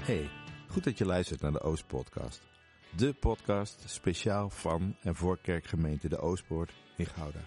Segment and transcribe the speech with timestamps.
[0.00, 0.30] Hey,
[0.68, 2.48] goed dat je luistert naar de Oostpodcast.
[2.96, 7.40] De podcast speciaal van en voor kerkgemeente De Oostpoort in Gouda.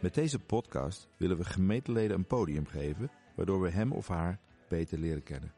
[0.00, 4.98] Met deze podcast willen we gemeenteleden een podium geven, waardoor we hem of haar beter
[4.98, 5.52] leren kennen.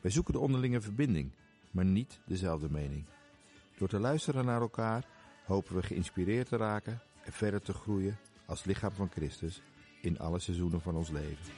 [0.00, 1.32] Wij zoeken de onderlinge verbinding,
[1.70, 3.04] maar niet dezelfde mening.
[3.76, 5.04] Door te luisteren naar elkaar
[5.44, 8.18] hopen we geïnspireerd te raken en verder te groeien
[8.52, 9.62] als lichaam van Christus
[10.00, 11.52] in alle seizoenen van ons leven.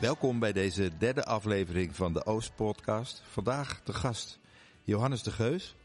[0.00, 3.22] Welkom bij deze derde aflevering van de Oost-podcast.
[3.26, 4.38] Vandaag de gast
[4.82, 5.76] Johannes de Geus,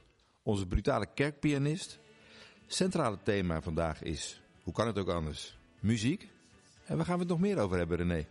[0.44, 2.00] onze brutale kerkpianist.
[2.68, 6.30] Centrale thema vandaag is, hoe kan het ook anders, muziek.
[6.86, 8.28] En waar gaan we het nog meer over hebben, René?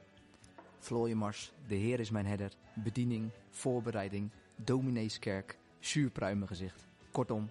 [0.78, 6.86] Vlooienmars, de Heer is mijn herder, bediening, voorbereiding, domineeskerk, zuurpruimengezicht.
[7.10, 7.50] Kortom,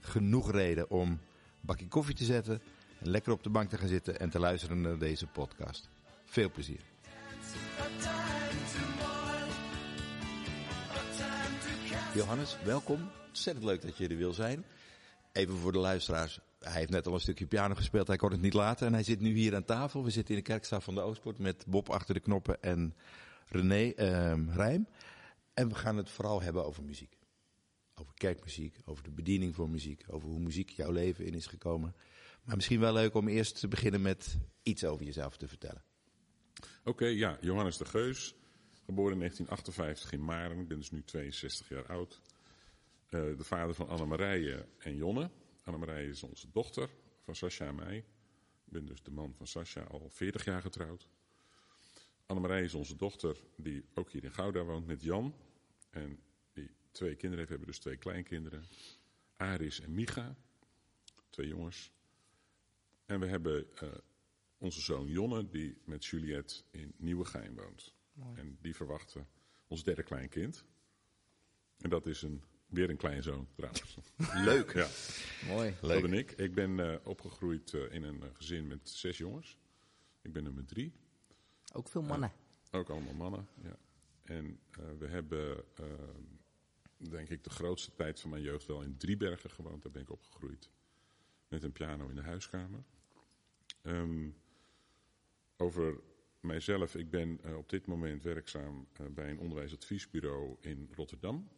[0.00, 1.20] Genoeg reden om een
[1.60, 2.60] bakje koffie te zetten,
[3.00, 5.88] en lekker op de bank te gaan zitten en te luisteren naar deze podcast.
[6.24, 6.80] Veel plezier.
[12.14, 13.10] Johannes, welkom.
[13.28, 14.64] Ontzettend leuk dat je er wil zijn.
[15.32, 16.40] Even voor de luisteraars.
[16.58, 18.06] Hij heeft net al een stukje piano gespeeld.
[18.06, 18.86] Hij kon het niet laten.
[18.86, 20.04] En hij zit nu hier aan tafel.
[20.04, 22.94] We zitten in de kerkzaal van de Oostpoort met Bob achter de knoppen en
[23.48, 24.86] René ehm Rijm.
[25.54, 27.19] En we gaan het vooral hebben over muziek.
[28.00, 31.94] Over kerkmuziek, over de bediening voor muziek, over hoe muziek jouw leven in is gekomen.
[32.44, 35.84] Maar misschien wel leuk om eerst te beginnen met iets over jezelf te vertellen.
[36.84, 38.34] Oké, ja, Johannes de Geus,
[38.84, 42.20] geboren in 1958 in Maren, ik ben dus nu 62 jaar oud.
[43.08, 45.30] Eh, de vader van Annemarije en Jonne.
[45.64, 46.90] Annemarije is onze dochter,
[47.24, 47.96] van Sascha en mij.
[48.64, 51.08] Ik ben dus de man van Sascha, al 40 jaar getrouwd.
[52.26, 55.34] Annemarije is onze dochter, die ook hier in Gouda woont met Jan.
[55.90, 56.18] En
[56.90, 58.64] twee kinderen heeft, we hebben dus twee kleinkinderen.
[59.36, 60.36] Aris en Micha,
[61.30, 61.92] twee jongens.
[63.06, 63.88] En we hebben eh,
[64.58, 67.94] onze zoon Jonne, die met Juliette in Nieuwegein woont.
[68.34, 69.28] En die verwachten
[69.66, 70.64] ons derde kleinkind.
[71.78, 73.96] En dat is een, weer een kleinzoon trouwens.
[74.50, 74.72] Leuk.
[74.72, 74.88] ja,
[75.46, 75.74] mooi.
[75.80, 76.30] dat ben ik.
[76.30, 79.58] Ik ben eh, opgegroeid eh, in een gezin met zes jongens.
[80.22, 80.92] Ik ben nummer drie.
[81.72, 82.32] Ook veel mannen.
[82.70, 83.76] Ook allemaal mannen, ja.
[84.22, 85.84] En eh, we hebben, eh,
[87.08, 89.82] denk ik, de grootste tijd van mijn jeugd wel in Driebergen gewoond.
[89.82, 90.70] Daar ben ik opgegroeid.
[91.48, 92.84] Met een piano in de huiskamer.
[93.82, 94.28] Ehm,
[95.56, 96.00] over
[96.40, 101.48] mijzelf, ik ben eh, op dit moment werkzaam eh, bij een onderwijsadviesbureau in Rotterdam.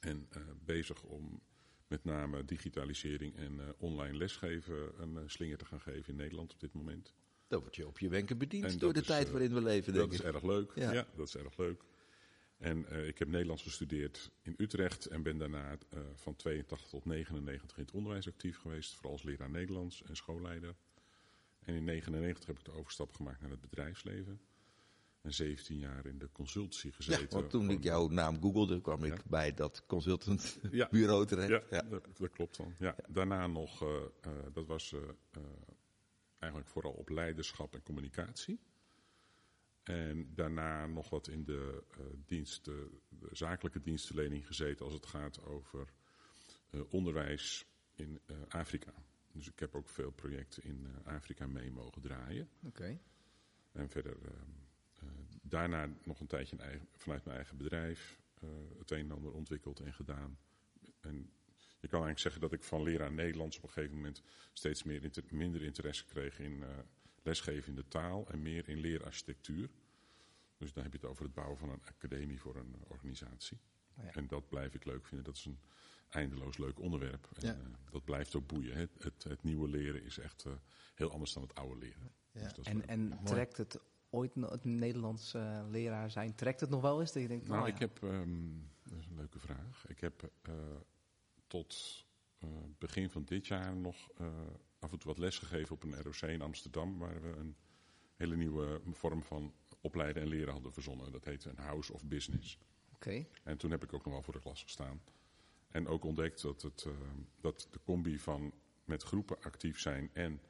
[0.00, 1.40] En eh, bezig om
[1.86, 6.72] met name digitalisering en online lesgeven een slinger te gaan geven in Nederland op dit
[6.72, 7.14] moment.
[7.48, 9.92] Dan word je op je wenken bediend En door dat de tijd waarin we leven,
[9.92, 10.34] denk Dat is ik.
[10.34, 10.72] erg leuk.
[10.74, 10.92] Ja.
[10.92, 11.06] Ja.
[11.16, 11.82] dat is erg leuk.
[12.60, 17.04] En eh, ik heb Nederlands gestudeerd in Utrecht en ben daarna eh, van 82 tot
[17.04, 20.74] 99 in het onderwijs actief geweest, vooral als leraar Nederlands en schoolleider.
[21.60, 24.40] En in 99 heb ik de overstap gemaakt naar het bedrijfsleven.
[25.22, 27.22] En 17 jaar in de consultie gezeten.
[27.22, 29.22] Ja, want toen ik jouw naam googelde, kwam ik Ja.
[29.26, 30.88] bij dat consultantbureau Ja.
[30.90, 31.70] bureau terecht.
[31.70, 32.74] Ja, Dat, dat klopt dan.
[32.78, 32.96] Ja.
[33.08, 34.94] Daarna nog, eh, dat was
[36.38, 38.60] eigenlijk vooral op leiderschap en communicatie.
[39.90, 42.90] En daarna nog wat in de, eh de,
[43.30, 45.88] zakelijke dienstverlening gezeten als het gaat over
[46.70, 48.92] eh, onderwijs in eh, Afrika.
[49.32, 52.48] Dus ik heb ook veel projecten in Afrika mee mogen draaien.
[52.66, 52.98] Oké.
[53.72, 54.16] En verder
[55.42, 58.18] daarna nog een tijdje eigen- vanuit mijn eigen bedrijf
[58.78, 60.38] het een en ander ontwikkeld en gedaan.
[61.00, 61.16] En
[61.80, 64.22] je kan eigenlijk zeggen dat ik van leraar Nederlands op een gegeven moment
[64.52, 66.64] steeds meer inter- minder interesse kreeg in
[67.22, 69.70] lesgeven in de taal en meer in leerarchitectuur.
[70.60, 73.58] Dus dan heb je het over het bouwen van een academie voor een organisatie.
[73.94, 74.12] Ja.
[74.12, 75.24] En dat blijf ik leuk vinden.
[75.26, 75.58] Dat is een
[76.08, 77.28] eindeloos leuk onderwerp.
[77.34, 77.52] En Ja.
[77.54, 77.60] eh,
[77.90, 78.76] dat blijft ook boeien.
[78.76, 80.52] Het, het, het nieuwe leren is echt eh,
[80.94, 82.12] heel anders dan het oude leren.
[82.32, 82.48] Ja.
[82.52, 87.00] Dus En, en trekt het ooit het Nederlands eh, leraar zijn, trekt het nog wel
[87.00, 87.12] eens?
[87.12, 87.74] Dat je denkt, Nou, oh ja.
[87.74, 88.48] ik heb, ehm,
[88.82, 89.88] dat is een leuke vraag.
[89.88, 90.54] Ik heb eh,
[91.46, 92.04] tot
[92.38, 92.48] eh,
[92.78, 94.26] begin van dit jaar nog eh,
[94.78, 97.56] af en toe wat les gegeven op een ROC in Amsterdam, waar we een
[98.16, 101.12] hele nieuwe vorm van opleiden en leren hadden verzonnen.
[101.12, 102.58] Dat heette een House of Business.
[102.94, 103.26] Oké.
[103.42, 105.00] En toen heb ik ook nog wel voor de klas gestaan.
[105.68, 106.92] En ook ontdekt dat, het, eh,
[107.40, 108.52] dat de combi van
[108.84, 110.40] met groepen actief zijn en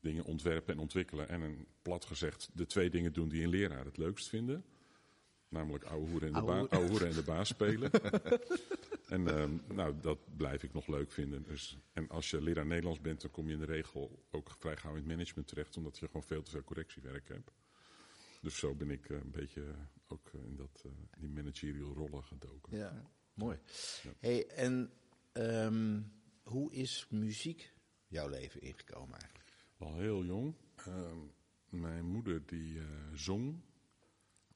[0.00, 1.28] dingen ontwerpen en ontwikkelen.
[1.28, 4.64] En een plat gezegd de twee dingen doen die een leraar het leukst vinden.
[5.48, 6.76] Namelijk ouwe hoeren en de, Ouwe ba- hoeren.
[6.78, 7.90] ouwe hoeren en de baas spelen.
[9.08, 11.42] en ehm, nou, dat blijf ik nog leuk vinden.
[11.42, 14.76] Dus, en als je leraar Nederlands bent, dan kom je in de regel ook vrij
[14.76, 15.76] gauw in het management terecht.
[15.76, 17.50] Omdat je gewoon veel te veel correctiewerk hebt.
[18.46, 19.74] Dus zo ben ik eh, een beetje
[20.06, 22.76] ook eh, in dat, eh, die managerial rollen gedoken.
[22.76, 23.58] Ja, mooi.
[24.18, 24.92] Hey, en
[25.32, 26.02] ehm,
[26.42, 27.72] Hoe is muziek
[28.06, 29.52] jouw leven ingekomen eigenlijk?
[29.78, 30.54] Al heel jong.
[30.76, 31.18] Ehm,
[31.68, 32.84] mijn moeder die eh,
[33.14, 33.60] zong.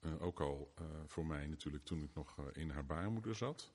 [0.01, 3.73] Eh, ook al eh, voor mij natuurlijk toen ik nog eh, in haar baarmoeder zat.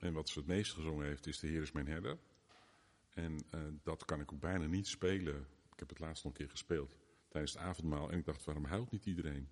[0.00, 2.18] En wat ze het meest gezongen heeft is De Heer is mijn herder.
[3.10, 5.46] En eh, dat kan ik ook bijna niet spelen.
[5.72, 6.96] Ik heb het laatst nog een keer gespeeld
[7.28, 8.10] tijdens het avondmaal.
[8.10, 9.48] En ik dacht, waarom huilt niet iedereen?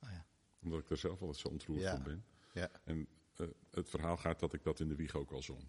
[0.00, 0.26] Oh ja.
[0.62, 1.90] Omdat ik daar zelf altijd zo ontroerd Ja.
[1.94, 2.24] van ben.
[2.52, 2.70] Ja.
[2.84, 5.68] En eh, het verhaal gaat dat ik dat in de wieg ook al zong.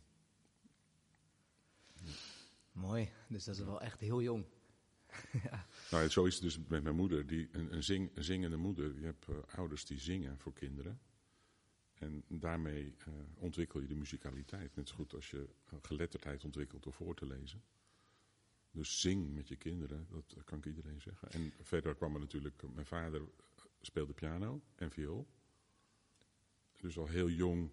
[2.72, 4.46] Mooi, dus dat is wel echt heel jong.
[5.92, 7.28] Nou, zo is het dus met mijn moeder.
[7.28, 9.00] Die, een, een, zing, een zingende moeder.
[9.00, 11.00] Je hebt eh, ouders die zingen voor kinderen.
[11.94, 14.76] En daarmee eh, ontwikkel je de muzikaliteit.
[14.76, 15.50] Net zo goed als je
[15.82, 17.64] geletterdheid ontwikkelt door voor te lezen.
[18.72, 21.30] Dus zing met je kinderen, dat kan ik iedereen zeggen.
[21.32, 23.22] En verder kwam er natuurlijk, mijn vader
[23.82, 25.28] speelde piano en viool.
[26.78, 27.72] Dus al heel jong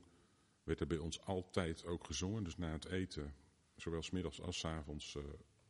[0.63, 2.45] werd er bij ons altijd ook gezongen.
[2.45, 3.35] Dus na het eten,
[3.77, 5.23] zowel smiddags als s avonds, eh,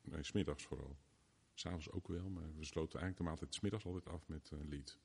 [0.02, 0.96] nee, smiddags vooral.
[1.54, 4.98] S'avonds ook wel, maar we sloten eigenlijk de maaltijd smiddags altijd af met een lied.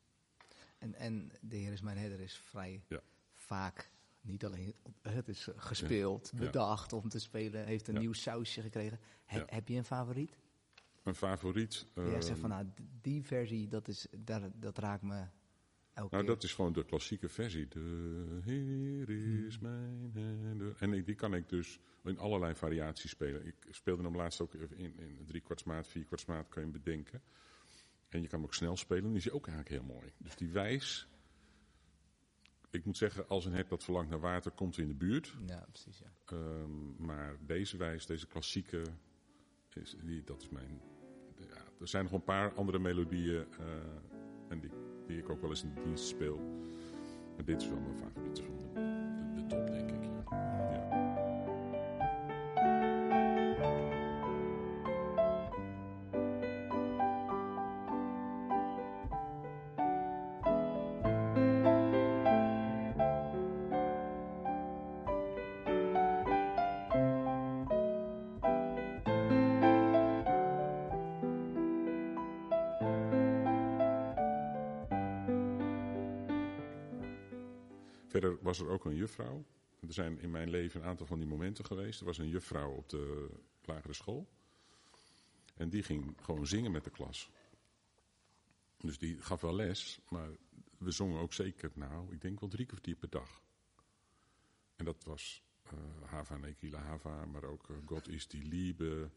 [0.77, 3.01] En, en De Heer is mijn herder is vrij Ja.
[3.33, 3.91] vaak,
[4.23, 8.99] niet alleen, het is eh, gespeeld, bedacht om te spelen, heeft een nieuw sausje gekregen.
[9.25, 9.43] He-.
[9.45, 10.37] Heb je een favoriet?
[11.03, 11.85] Mijn favoriet.
[11.95, 12.65] Jij zegt ehm, van, nou,
[13.01, 15.15] die versie, dat, is, daar, dat raakt me
[15.93, 16.25] elke Nou, keer.
[16.33, 17.67] dat is gewoon de klassieke versie.
[17.67, 19.09] De Heer
[19.45, 20.75] is mijn herder.
[20.79, 23.45] En ik- die kan ik dus in allerlei variaties spelen.
[23.45, 27.21] Ik speelde hem laatst ook in, in driekwartsmaat, vierkwartsmaat, kan je hem bedenken.
[28.09, 30.11] En je kan hem ook snel spelen, die is ook eigenlijk heel mooi.
[30.17, 31.07] Dus die wijs,
[32.73, 35.35] ik moet zeggen, als een hert dat verlangt naar water, komt hij in de buurt.
[35.45, 36.37] Ja, precies, ja.
[36.37, 38.81] Ehm, maar deze wijs, deze klassieke,
[39.73, 40.81] is, die, dat is mijn...
[41.37, 43.65] Ja, er zijn nog een paar andere melodieën eh,
[44.47, 44.71] en die,
[45.07, 46.37] die ik ook wel eens in de dienst speel.
[47.35, 50.02] Maar dit is wel mijn favoriete van de, de, de top, denk ik.
[78.13, 79.45] Verder was er ook een juffrouw.
[79.79, 81.99] Er zijn in mijn leven een aantal van die momenten geweest.
[81.99, 83.29] Er was een juffrouw op de
[83.65, 84.27] lagere school.
[85.55, 87.29] En die ging gewoon zingen met de klas.
[88.77, 90.29] Dus die gaf wel les, maar
[90.77, 93.41] we zongen ook zeker, nou, ik denk wel drie kwartier per dag.
[94.75, 95.71] En dat was eh
[96.05, 99.09] Hava Nekila Hava, maar ook eh, God is die Liebe.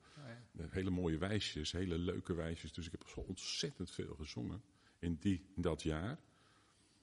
[0.56, 2.72] Eh, Hele mooie wijsjes, hele leuke wijsjes.
[2.72, 4.62] Dus ik heb zo ontzettend veel gezongen
[4.98, 6.18] in, die, in dat jaar.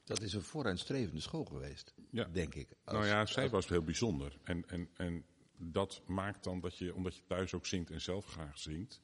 [0.04, 2.24] Dat is een vooruitstrevende school geweest, Ja.
[2.26, 2.68] denk ik.
[2.84, 4.38] Als- nou ja, zij als- was heel bijzonder.
[4.44, 5.26] En, en, en
[5.58, 9.02] dat maakt dan dat je, omdat je thuis ook zingt en zelf graag zingt,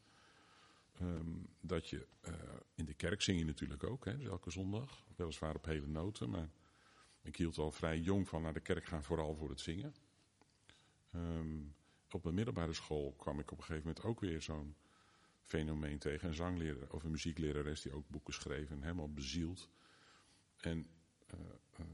[0.99, 2.33] ehm, dat je eh,
[2.75, 5.03] in de kerk zing je natuurlijk ook, hè, dus elke zondag.
[5.15, 6.49] Weliswaar op hele noten, maar
[7.21, 9.93] ik hield al vrij jong van naar de kerk gaan, vooral voor het zingen.
[11.11, 11.57] Ehm,
[12.11, 14.75] op de middelbare school kwam ik op een gegeven moment ook weer zo'n
[15.41, 16.27] fenomeen tegen.
[16.27, 19.69] Een zangleraar of een muzieklerares die ook boeken schreef en helemaal bezield.
[20.61, 20.87] En
[21.27, 21.39] eh,
[21.71, 21.85] eh,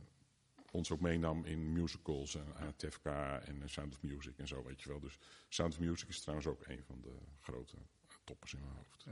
[0.71, 4.81] ons ook meenam in musicals en ATFK en eh, Sound of Music en zo, weet
[4.81, 4.99] je wel.
[4.99, 5.19] Dus
[5.49, 7.77] Sound of Music is trouwens ook een van de grote
[8.23, 9.05] toppers in mijn hoofd.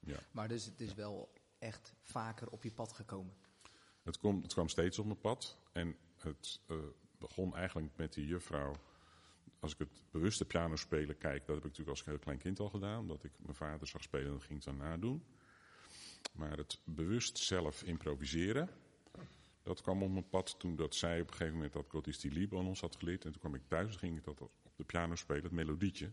[0.00, 0.18] Ja.
[0.30, 3.34] Maar dus het is wel echt vaker op je pad gekomen.
[4.02, 6.60] Het, kwam, het kwam steeds op mijn pad en het
[7.18, 8.76] begon eigenlijk met die juffrouw.
[9.60, 12.60] Als ik het bewuste piano spelen kijk, dat heb ik natuurlijk als heel klein kind
[12.60, 13.00] al gedaan.
[13.00, 15.24] Omdat ik mijn vader zag spelen en dat ging ik dan nadoen.
[16.32, 18.70] Maar het bewust zelf improviseren,
[19.66, 22.20] dat kwam op mijn pad toen dat zij op een gegeven moment dat God is
[22.20, 23.24] die Liebe aan ons had geleerd.
[23.24, 26.10] En toen kwam ik thuis en ging ik dat op de piano spelen, het melodietje.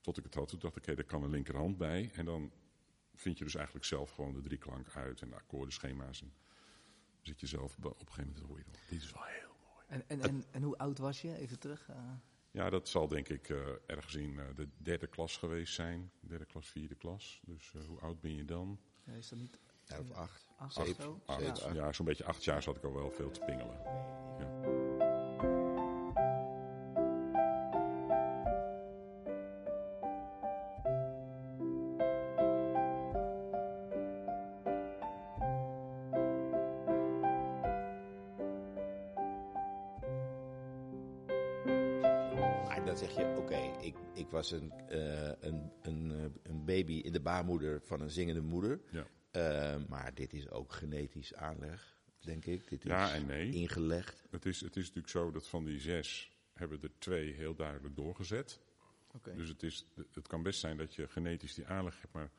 [0.00, 2.10] Tot ik het had, toen dacht ik, hé, daar kan een linkerhand bij.
[2.14, 2.52] En dan
[3.14, 6.20] vind je dus eigenlijk zelf gewoon de drieklank uit en de akkoordenschema's.
[6.22, 6.36] En dan
[7.22, 9.84] zit je zelf, op een gegeven moment hoor je dan, dit is wel heel mooi.
[9.88, 11.36] En, en, en, en hoe oud was je?
[11.36, 11.88] Even terug.
[11.88, 12.12] eh.
[12.50, 16.10] Ja, dat zal denk ik eh, ergens in eh, de derde klas geweest zijn.
[16.20, 17.40] Derde klas, vierde klas.
[17.44, 18.80] Dus hoe oud ben je dan?
[19.04, 20.46] Ja, is dat niet Ja, of acht.
[20.56, 21.20] acht Zeven.
[21.72, 23.80] Ja, zo'n beetje acht jaar zat ik al wel veel te pingelen.
[24.38, 24.48] Ja.
[42.64, 46.92] Maar dan zeg je, oké, ik, ik was een, eh, een, een, eh, een baby
[46.92, 48.80] in de baarmoeder van een zingende moeder.
[48.90, 49.06] Ja.
[49.38, 52.68] Eh, maar dit is ook genetisch aanleg, denk ik.
[52.68, 53.50] Dit is Ja en nee.
[53.50, 54.26] ingelegd.
[54.30, 57.96] Het, is, het is natuurlijk zo dat van die zes hebben er twee heel duidelijk
[57.96, 58.60] doorgezet.
[59.14, 59.34] Oké.
[59.34, 62.30] Dus het, is, het kan best zijn dat je genetisch die aanleg hebt, maar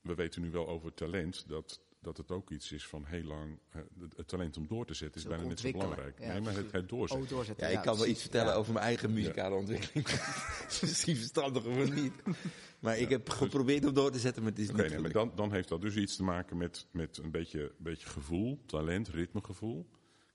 [0.00, 3.58] we weten nu wel over talent dat, dat het ook iets is van heel lang.
[3.70, 3.80] eh,
[4.16, 6.18] het, talent om door te zetten is bijna net zo belangrijk.
[6.20, 7.26] Ja, nee, maar het, het doorzetten.
[7.26, 7.70] Oh, doorzetten.
[7.70, 8.58] Ja, ik kan wel iets vertellen Ja.
[8.58, 10.06] over mijn eigen muzikale ontwikkeling.
[10.80, 12.12] Misschien verstandig of niet.
[12.78, 15.14] Maar ik heb geprobeerd om door te zetten, maar het is niet nee, maar gelukt.
[15.14, 19.08] dan, dan heeft dat dus iets te maken met, met een beetje, beetje gevoel, talent,
[19.08, 19.86] ritmegevoel.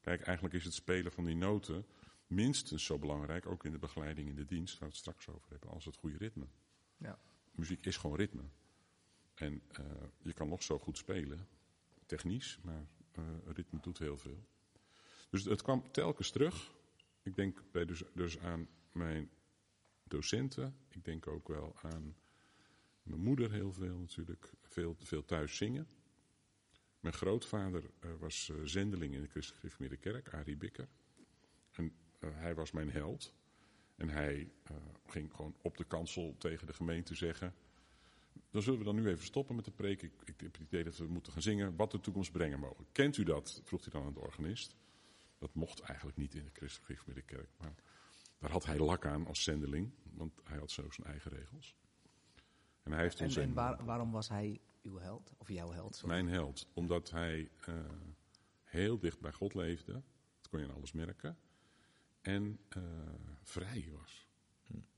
[0.01, 1.85] Kijk, eigenlijk is het spelen van die noten
[2.27, 5.49] minstens zo belangrijk, ook in de begeleiding in de dienst, waar we het straks over
[5.49, 6.45] hebben, als het goede ritme.
[6.97, 7.19] Ja.
[7.51, 8.41] Muziek is gewoon ritme.
[9.35, 9.85] En eh,
[10.21, 11.47] je kan nog zo goed spelen,
[12.09, 14.47] technisch, maar eh, ritme doet heel veel.
[15.29, 16.71] Dus het kwam telkens terug.
[17.23, 19.29] Ik denk bij dus, dus aan mijn
[20.03, 20.75] docenten.
[20.87, 22.15] Ik denk ook wel aan
[23.03, 24.51] mijn moeder heel veel natuurlijk.
[24.61, 25.87] Veel, veel thuis zingen.
[26.99, 30.87] Mijn grootvader eh, was eh, zendeling in de Christelijke Kerk, Arie Bikker.
[31.71, 33.33] En hij was mijn held.
[33.95, 34.51] En hij
[35.05, 37.53] ging gewoon op de kansel tegen de gemeente zeggen...
[38.51, 40.01] Dan zullen we dan nu even stoppen met de preek.
[40.01, 42.86] Ik, ik heb het idee dat we moeten gaan zingen wat de toekomst brengen mogen.
[42.91, 43.62] Kent u dat?
[43.63, 44.75] vroeg hij dan aan de organist.
[45.38, 47.50] Dat mocht eigenlijk niet in de Christelijke Gereformeerde Kerk.
[47.57, 47.74] Maar
[48.39, 49.91] daar had hij lak aan als zendeling.
[50.13, 51.75] Want hij had zo zijn eigen regels.
[52.83, 55.33] En hij heeft ons En, en waar- waarom was hij uw held?
[55.38, 55.95] Of jouw held?
[55.95, 56.13] sorry.
[56.15, 56.67] mijn held.
[56.74, 57.74] Omdat hij eh,
[58.63, 59.93] heel dicht bij God leefde.
[60.38, 61.38] Dat kon je aan alles merken.
[62.21, 62.81] En eh,
[63.41, 64.27] vrij was.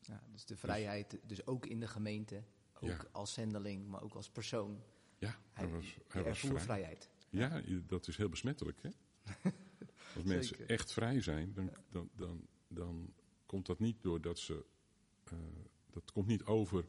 [0.02, 2.44] Ja, dus de vrijheid, dus ook in de gemeente,
[2.82, 3.06] ook Ja.
[3.12, 4.82] als zendeling, maar ook als persoon.
[5.18, 6.60] Ja, hij, Hij, was, hij was vrij.
[6.60, 7.10] vrijheid.
[7.30, 8.82] Ja, dat is heel besmettelijk.
[8.82, 8.90] Hè?
[10.16, 10.70] Als mensen Zeker.
[10.70, 13.14] echt vrij zijn, dan, dan, dan, dan
[13.46, 14.66] komt dat niet doordat ze.
[15.24, 15.34] eh,
[15.90, 16.86] dat komt niet over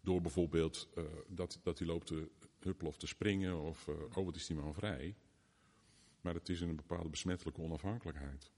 [0.00, 3.88] door bijvoorbeeld eh, dat, dat hij loopt te huppelen of te springen of.
[3.88, 5.16] eh, oh, wat is die man vrij.
[6.20, 8.50] Maar het is in een bepaalde besmettelijke onafhankelijkheid.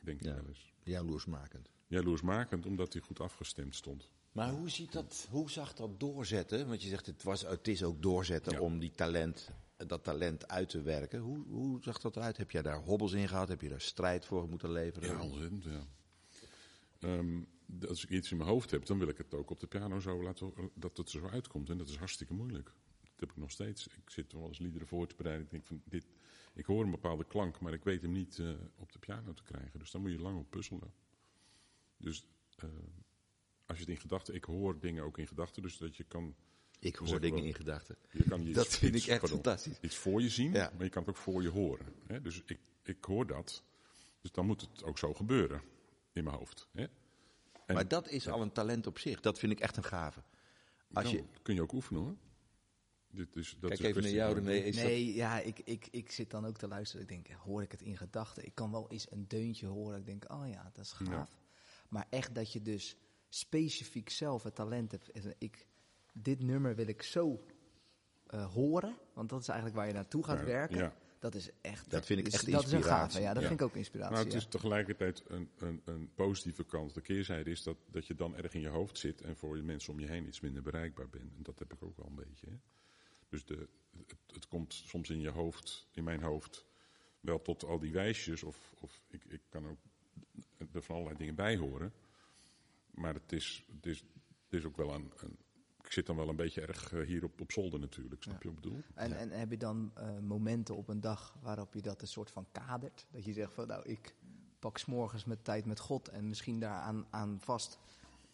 [0.00, 0.34] Denk ik Ja.
[0.34, 0.72] wel eens.
[0.82, 1.70] Jaloersmakend.
[1.86, 4.10] Jaloersmakend omdat hij goed afgestemd stond.
[4.32, 6.68] Maar hoe, ziet dat, hoe zag dat doorzetten?
[6.68, 8.60] Want je zegt het, was, het is ook doorzetten Ja.
[8.60, 11.20] om die talent, dat talent uit te werken.
[11.20, 12.36] Hoe, hoe zag dat eruit?
[12.36, 13.48] Heb jij daar hobbels in gehad?
[13.48, 15.08] Heb je daar strijd voor moeten leveren?
[15.08, 15.86] Ja, ontzettend, ja.
[16.98, 17.42] Ehm,
[17.88, 20.00] als ik iets in mijn hoofd heb, dan wil ik het ook op de piano
[20.00, 21.70] zo laten dat het er zo uitkomt.
[21.70, 22.66] En dat is hartstikke moeilijk.
[23.02, 23.86] Dat heb ik nog steeds.
[23.86, 25.44] Ik zit wel eens liederen voor te bereiden.
[25.44, 26.06] Ik denk van dit,
[26.54, 29.42] ik hoor een bepaalde klank, maar ik weet hem niet eh, op de piano te
[29.42, 29.78] krijgen.
[29.78, 30.92] Dus dan moet je lang op puzzelen.
[31.96, 32.24] Dus
[32.56, 32.68] eh,
[33.68, 36.34] als je het in gedachten, ik hoor dingen ook in gedachten, dus dat je kan,
[36.78, 37.46] Ik hoor Zeg dingen wel.
[37.46, 37.96] in gedachten.
[38.10, 39.78] je kan je Dat iets- vind iets- ik echt pardon, fantastisch.
[39.80, 40.70] iets voor je zien, Ja.
[40.74, 41.86] maar je kan het ook voor je horen.
[42.06, 42.20] Hè?
[42.20, 43.62] Dus ik, ik hoor dat,
[44.20, 45.62] dus dan moet het ook zo gebeuren
[46.12, 46.68] in mijn hoofd.
[46.72, 46.86] Hè?
[47.66, 49.20] En- maar dat is al een talent op zich.
[49.20, 50.20] Dat vind ik echt een gave.
[50.92, 52.16] Als Nou, je, kun je ook oefenen hoor.
[53.10, 56.10] Dit is, dat kijk is een even naar jou, dat- Nee, ja, ik, ik, ik
[56.10, 57.02] zit dan ook te luisteren.
[57.02, 58.44] Ik denk, hoor ik het in gedachten?
[58.46, 59.98] Ik kan wel eens een deuntje horen.
[59.98, 61.08] Ik denk, oh ja, dat is gaaf.
[61.08, 61.28] Ja.
[61.88, 62.96] Maar echt dat je dus
[63.28, 65.10] specifiek zelf het talent hebt.
[65.10, 65.66] En Ik,
[66.12, 67.40] dit nummer wil ik zo
[68.26, 68.96] eh, horen.
[69.12, 70.76] Want dat is eigenlijk waar je naartoe gaat Ja, werken.
[70.78, 70.94] ja.
[71.20, 73.20] Dat is echt, Dat vind ik is, echt Dat is een gave, inspiratie.
[73.20, 73.32] ja.
[73.34, 73.48] Dat Ja.
[73.48, 74.14] vind ik ook inspiratie.
[74.14, 76.94] Nou, het is tegelijkertijd een, een, een positieve kant.
[76.94, 79.62] De keerzijde is dat, dat je dan erg in je hoofd zit en voor je
[79.62, 81.34] mensen om je heen iets minder bereikbaar bent.
[81.36, 82.46] En dat heb ik ook wel een beetje.
[82.46, 82.56] Hè.
[83.28, 83.68] Dus de,
[84.06, 86.66] het, het komt soms in je hoofd, in mijn hoofd,
[87.20, 88.42] wel tot al die wijsjes.
[88.42, 89.78] Of, of ik, ik kan ook
[90.72, 91.92] er van allerlei dingen bij horen.
[92.90, 93.98] Maar het is, het is,
[94.44, 95.38] het is ook wel een, een.
[95.82, 98.22] Ik zit dan wel een beetje erg eh, hier op, op zolder natuurlijk.
[98.22, 98.82] Snap je wat ik bedoel?
[98.94, 102.30] En, en heb je dan eh, momenten op een dag waarop je dat een soort
[102.30, 103.06] van kadert?
[103.10, 104.14] Dat je zegt van nou, ik
[104.58, 107.78] pak s'morgens met tijd met God en misschien daaraan aan vast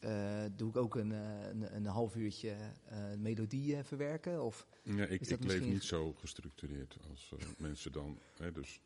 [0.05, 4.43] eh, doe ik ook een, eh, een, een half uurtje eh, melodie verwerken?
[4.43, 8.19] Of, Ja, ik, ik leef niet zo gestructureerd als mensen dan.
[8.37, 8.81] Hè, dus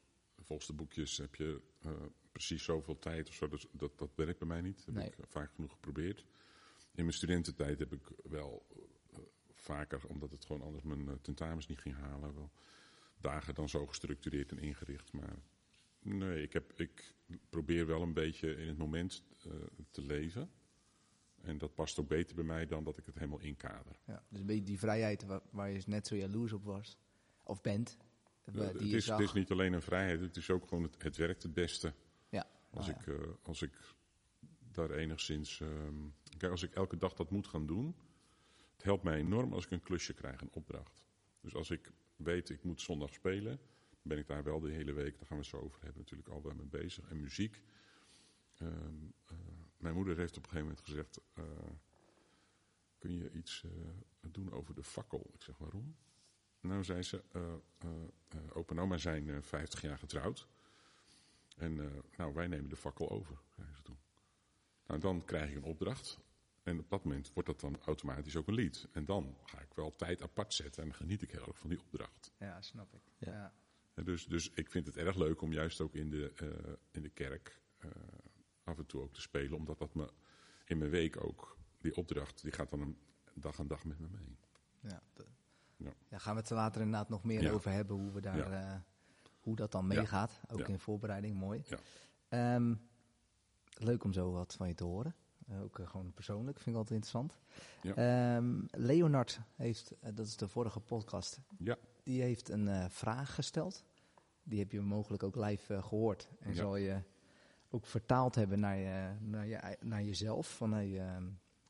[0.49, 1.93] volgens de boekjes heb je eh,
[2.33, 3.49] precies zoveel tijd of zo.
[3.49, 4.76] Dus dat, dat werkt bij mij niet.
[4.76, 5.07] Dat heb Nee.
[5.07, 6.25] ik eh, vaak genoeg geprobeerd.
[6.95, 8.67] In mijn studententijd heb ik wel
[9.12, 9.19] eh,
[9.52, 12.50] vaker, omdat het gewoon anders mijn tentamens niet ging halen, wel
[13.21, 15.12] dagen dan zo gestructureerd en ingericht.
[15.12, 15.38] Maar
[16.02, 17.14] nee, ik, heb, ik
[17.49, 19.23] probeer wel een beetje in het moment
[19.90, 20.50] te leven.
[21.40, 23.99] En dat past ook beter bij mij dan dat ik het helemaal inkader.
[24.07, 26.99] ja, dus een beetje die vrijheid waar, waar je net zo jaloers op was.
[27.43, 27.97] Of bent.
[28.55, 29.19] Eh, die het, is, zag.
[29.19, 31.93] het is niet alleen een vrijheid, het is ook gewoon het, het werkt het beste.
[32.28, 33.95] Ja, Als, nou ik, eh, als ik
[34.73, 35.61] daar enigszins.
[35.61, 35.95] ehm,
[36.37, 37.97] kijk, als ik elke dag dat moet gaan doen.
[38.73, 41.05] Het helpt mij enorm als ik een klusje krijg, een opdracht.
[41.40, 43.57] Dus als ik weet, ik moet zondag spelen.
[43.90, 46.00] Dan ben ik daar wel de hele week, daar gaan we het zo over hebben,
[46.00, 47.11] natuurlijk al wel mee bezig.
[47.11, 47.62] En muziek.
[48.59, 48.73] Ehm,
[49.26, 49.37] eh,
[49.76, 51.21] mijn moeder heeft op een gegeven moment gezegd.
[52.99, 53.64] kun je iets
[54.31, 55.31] doen over de fakkel?
[55.35, 55.97] Ik zeg waarom?
[56.61, 57.43] Nou, zei ze, eh
[57.79, 57.91] eh,
[58.29, 60.49] eh, opa en oma zijn eh 50 jaar getrouwd.
[61.57, 63.99] En eh, nou, wij nemen de fakkel over, zei ze toen.
[64.87, 66.19] Nou, dan krijg ik een opdracht.
[66.62, 68.88] En op dat moment wordt dat dan automatisch ook een lied.
[68.93, 71.69] En dan ga ik wel tijd apart zetten en dan geniet ik heel erg van
[71.69, 72.33] die opdracht.
[72.38, 73.00] Ja, snap ik.
[73.19, 73.33] Ja.
[73.33, 73.53] Ja.
[73.95, 77.03] En dus, dus ik vind het erg leuk om juist ook in de, eh, in
[77.03, 77.91] de kerk eh,
[78.65, 79.57] af en toe ook te spelen.
[79.57, 80.11] Omdat dat me
[80.65, 82.99] in mijn week ook, die opdracht, die gaat dan een
[83.35, 84.38] dag aan dag met me mee.
[84.81, 85.03] Ja,
[85.78, 85.90] Ja.
[86.08, 87.50] ja, gaan we het er later inderdaad nog meer Ja.
[87.50, 88.75] over hebben hoe, we daar, eh,
[89.40, 90.40] hoe dat dan meegaat.
[90.49, 91.62] Ook in voorbereiding, mooi.
[91.66, 91.78] Ja.
[92.28, 92.75] Ehm,
[93.75, 95.14] leuk om zo wat van je te horen.
[95.49, 97.38] Eh, ook eh, gewoon persoonlijk, vind ik altijd interessant.
[97.82, 97.94] Ja.
[98.37, 101.76] Ehm, Leonard heeft, dat is de vorige podcast, Ja.
[102.02, 103.85] die heeft een vraag gesteld.
[104.42, 106.28] Die heb je mogelijk ook live eh, gehoord.
[106.40, 107.02] En zal je
[107.70, 110.56] ook vertaald hebben naar, je, naar, je, naar jezelf.
[110.56, 111.00] Van, hey,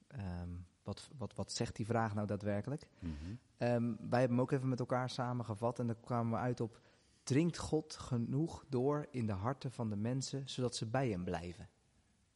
[0.08, 0.48] ehm,
[0.88, 2.88] wat, wat, wat zegt die vraag nou daadwerkelijk?
[2.98, 3.14] Mhm.
[3.56, 6.80] Ehm, wij hebben hem ook even met elkaar samengevat en daar kwamen we uit op...
[7.22, 11.68] Dringt God genoeg door in de harten van de mensen, zodat ze bij hem blijven?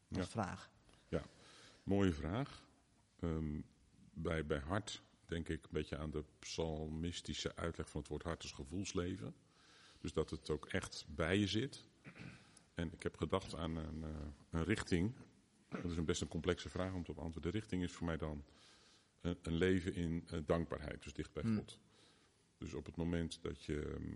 [0.09, 0.31] Als Ja.
[0.31, 0.71] vraag.
[1.83, 2.63] Mooie vraag.
[3.21, 3.61] Ehm,
[4.15, 8.43] bij, bij hart denk ik een beetje aan de psalmistische uitleg van het woord hart
[8.43, 9.35] als gevoelsleven.
[9.99, 11.85] Dus dat het ook echt bij je zit.
[12.75, 14.11] En ik heb gedacht aan een, eh,
[14.51, 15.15] een richting.
[15.73, 17.53] Dat is een best een complexe vraag om te beantwoorden.
[17.53, 18.45] De richting is voor mij dan
[19.21, 21.57] een, een leven in eh, dankbaarheid, dus dicht bij Hmm.
[21.57, 21.79] God.
[22.59, 24.13] Dus op het moment dat je, ehm,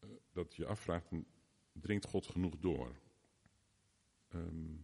[0.00, 1.06] eh, dat je afvraagt,
[1.72, 2.92] dringt God genoeg door?
[4.28, 4.74] Ehm,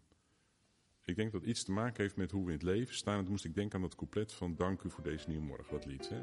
[1.03, 3.17] ik denk dat iets te maken heeft met hoe we in het leven staan.
[3.17, 5.73] En toen moest ik denken aan dat couplet van Dank u voor deze nieuwe morgen,
[5.73, 6.09] dat lied.
[6.09, 6.23] Hè?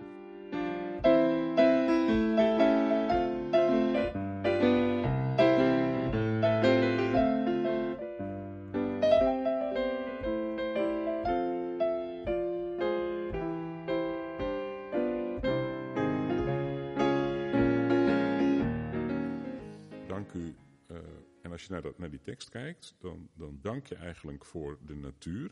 [22.71, 25.51] Kijkt, dan, dan dank je eigenlijk voor de natuur.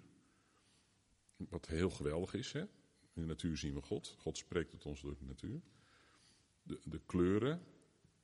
[1.36, 2.52] Wat heel geweldig is.
[2.52, 2.60] Hè?
[3.14, 4.16] In de natuur zien we God.
[4.18, 5.62] God spreekt tot ons door de natuur.
[6.64, 7.62] De, de kleuren.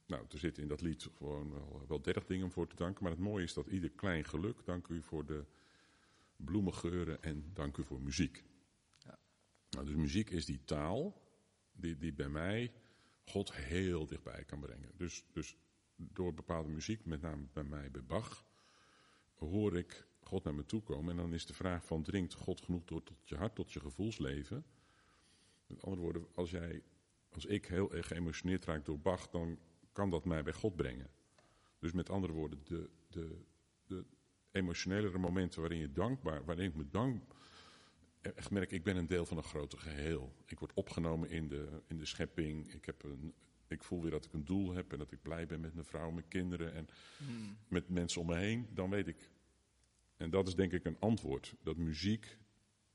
[0.06, 3.04] Nou, er zitten in dat lied gewoon wel, wel dertig dingen om voor te danken.
[3.04, 4.66] Maar het mooie is dat ieder klein geluk.
[4.66, 5.46] Dank u voor de
[6.36, 8.44] bloemengeuren en dank u voor muziek.
[9.00, 9.18] Ja.
[9.70, 11.22] Nou, dus muziek is die taal
[11.72, 12.74] die, die bij mij
[13.26, 14.92] God heel dichtbij kan brengen.
[14.98, 15.58] Dus, dus
[15.96, 18.46] door bepaalde muziek, met name bij mij bij Bach,
[19.36, 21.12] hoor ik God naar me toe komen.
[21.12, 23.80] En dan is de vraag van, dringt God genoeg door tot je hart, tot je
[23.80, 24.66] gevoelsleven?
[25.68, 26.82] Met andere woorden, als, jij,
[27.30, 29.60] als ik heel erg geëmotioneerd raak door Bach, dan
[29.92, 31.10] kan dat mij bij God brengen.
[31.80, 33.38] Dus met andere woorden, de, de,
[33.88, 34.06] de
[35.18, 37.24] momenten waarin je dankbaar, waarin ik me dank,
[38.34, 40.36] echt merk, ik ben een deel van een groter geheel.
[40.46, 42.74] Ik word opgenomen in de, in de schepping.
[42.74, 43.34] Ik, heb een,
[43.68, 45.86] ik voel weer dat ik een doel heb en dat ik blij ben met mijn
[45.86, 46.88] vrouw, mijn kinderen en
[47.68, 48.68] met mensen om me heen.
[48.74, 49.30] Dan weet ik.
[50.18, 51.56] En dat is denk ik een antwoord.
[51.64, 52.38] Dat muziek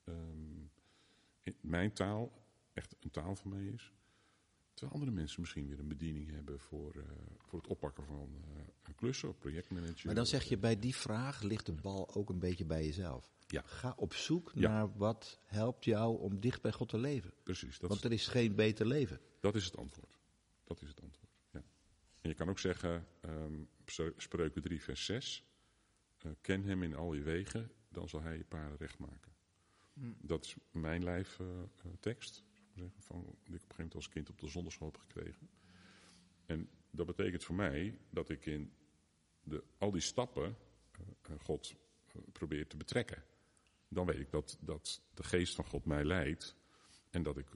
[0.04, 0.16] ehm,
[1.42, 2.32] in mijn taal
[2.72, 3.92] echt een taal van mij is.
[4.74, 7.02] Terwijl andere mensen misschien weer een bediening hebben voor, eh,
[7.38, 10.06] voor het oppakken van eh, een klus of projectmanager.
[10.06, 13.30] Maar dan zeg je bij die vraag ligt de bal ook een beetje bij jezelf.
[13.46, 13.62] Ja.
[13.64, 14.68] Ga op zoek Ja.
[14.68, 17.32] naar wat helpt jou om dicht bij God te leven.
[17.42, 19.20] Precies, dat Want is, er is geen beter leven.
[19.40, 20.18] dat is het antwoord.
[20.70, 21.62] Dat is het antwoord, ja.
[22.20, 23.06] En je kan ook zeggen,
[23.84, 25.44] Spreu- Spreuken 3 vers 6.
[26.18, 29.32] eh, ken hem in al je wegen, dan zal hij je paden recht maken.
[30.18, 34.40] Dat is mijn lijftekst, zeggen, van, die ik op een gegeven moment als kind op
[34.40, 35.50] de zondagschool heb gekregen.
[36.46, 38.72] En dat betekent voor mij dat ik in
[39.42, 40.56] de, al die stappen
[40.92, 41.74] eh, eh, God
[42.06, 43.24] eh, probeer te betrekken.
[43.88, 46.56] Dan weet ik dat, dat de geest van God mij leidt
[47.10, 47.46] en dat ik,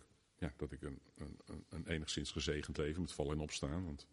[0.45, 3.85] ja, dat ik een, een, een- een enigszins gezegend leven met vallen en opstaan.
[3.85, 4.07] Want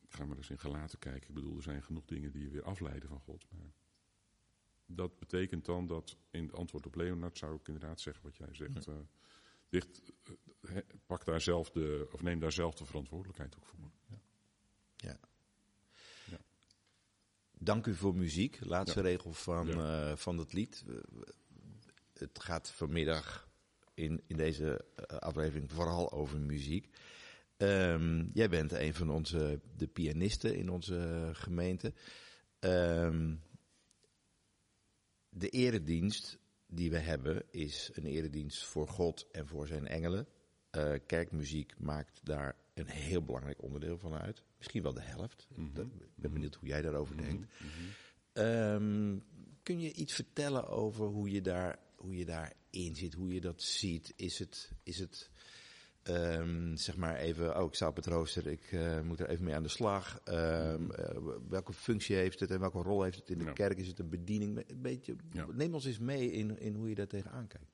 [0.00, 1.28] ik ga maar eens in gelaten kijken.
[1.28, 3.46] Ik bedoel, er zijn genoeg dingen die je weer afleiden van God.
[3.50, 3.72] Maar
[4.86, 8.54] dat betekent dan dat in het antwoord op Leonard zou ik inderdaad zeggen wat jij
[8.54, 8.86] zegt.
[8.86, 8.94] eh,
[9.68, 10.00] dicht,
[10.60, 13.78] eh, pak daar zelf de, of neem daar zelf de verantwoordelijkheid ook voor.
[14.08, 14.18] Ja.
[14.96, 15.18] Ja.
[16.30, 16.38] Ja.
[17.52, 18.58] Dank u voor muziek.
[18.64, 19.04] Laatste Ja.
[19.04, 20.10] regel van, Ja.
[20.10, 20.84] eh, van het lied.
[22.12, 23.48] Het gaat vanmiddag
[24.00, 26.88] in, in deze eh, aflevering vooral over muziek.
[27.56, 31.92] Ehm, jij bent een van onze de pianisten in onze gemeente.
[32.58, 33.34] Ehm,
[35.28, 40.26] de eredienst die we hebben is een eredienst voor God en voor zijn engelen.
[40.70, 44.42] Eh, kerkmuziek maakt daar een heel belangrijk onderdeel van uit.
[44.58, 45.46] Misschien wel de helft.
[45.72, 47.52] Dat- Ik ben benieuwd hoe jij daarover denkt.
[48.32, 49.18] Ehm,
[49.62, 53.62] kun je iets vertellen over hoe je, daar, hoe je daarin zit, hoe je dat
[53.62, 54.12] ziet?
[54.16, 55.30] Is het, is het
[56.02, 59.44] Ehm, zeg maar even, oh ik sta op het rooster, ik eh, moet er even
[59.44, 60.20] mee aan de slag.
[60.24, 63.52] Ehm, eh, welke functie heeft het en welke rol heeft het in de Ja.
[63.52, 63.78] kerk?
[63.78, 64.70] Is het een bediening?
[64.70, 65.46] Een beetje, Ja.
[65.46, 67.72] Neem ons eens mee in, in hoe je daar tegenaan kijkt.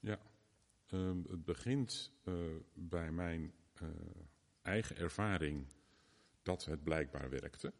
[0.00, 0.18] Ja,
[0.86, 2.34] Ehm, het begint eh,
[2.74, 3.52] bij mijn
[4.62, 5.66] eigen ervaring
[6.42, 7.72] dat het blijkbaar werkte.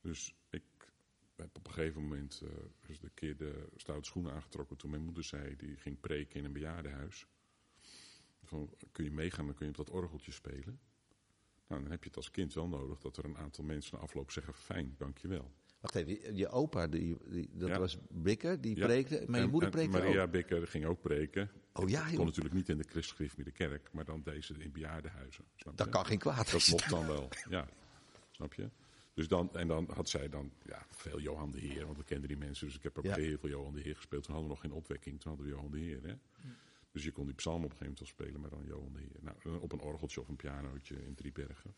[0.00, 0.62] Dus ik
[1.36, 2.48] heb op een gegeven moment eh
[2.86, 6.44] dus de keer de stoute schoenen aangetrokken toen mijn moeder zei, die ging preken in
[6.44, 7.26] een bejaardenhuis.
[8.44, 10.80] Van, kun je meegaan, dan kun je op dat orgeltje spelen.
[11.66, 14.02] Nou, dan heb je het als kind wel nodig dat er een aantal mensen na
[14.02, 15.52] afloop zeggen, fijn, dankjewel.
[15.80, 17.78] Wacht even, je- opa, die, die, dat Ja.
[17.78, 18.86] was Bikker, die Ja.
[18.86, 19.24] preekte.
[19.26, 20.30] Maar je moeder preekte Maria ook.
[20.30, 21.50] Bikker ging ook preken.
[21.72, 22.24] Oh ja, kon joh.
[22.24, 25.44] natuurlijk niet in de christelijke kerk, maar dan deze in bejaardenhuizen.
[25.54, 25.92] Snap Dat je?
[25.92, 26.50] kan geen kwaad.
[26.50, 27.68] Dat mocht dan wel, ja.
[28.30, 28.70] Snap je?
[29.14, 32.28] Dus dan, en dan had zij dan ja, veel Johan de Heer, want we kenden
[32.28, 32.66] die mensen.
[32.66, 33.14] Dus ik heb ook Ja.
[33.14, 34.22] heel veel Johan de Heer gespeeld.
[34.24, 36.02] Toen hadden we nog geen opwekking, toen hadden we Johan de Heer.
[36.02, 36.14] Hè?
[36.90, 38.98] Dus je kon die psalm op een gegeven moment wel spelen, maar dan Johan de
[39.00, 39.18] Heer.
[39.20, 41.74] Nou, op een orgeltje of een pianootje in Driebergen.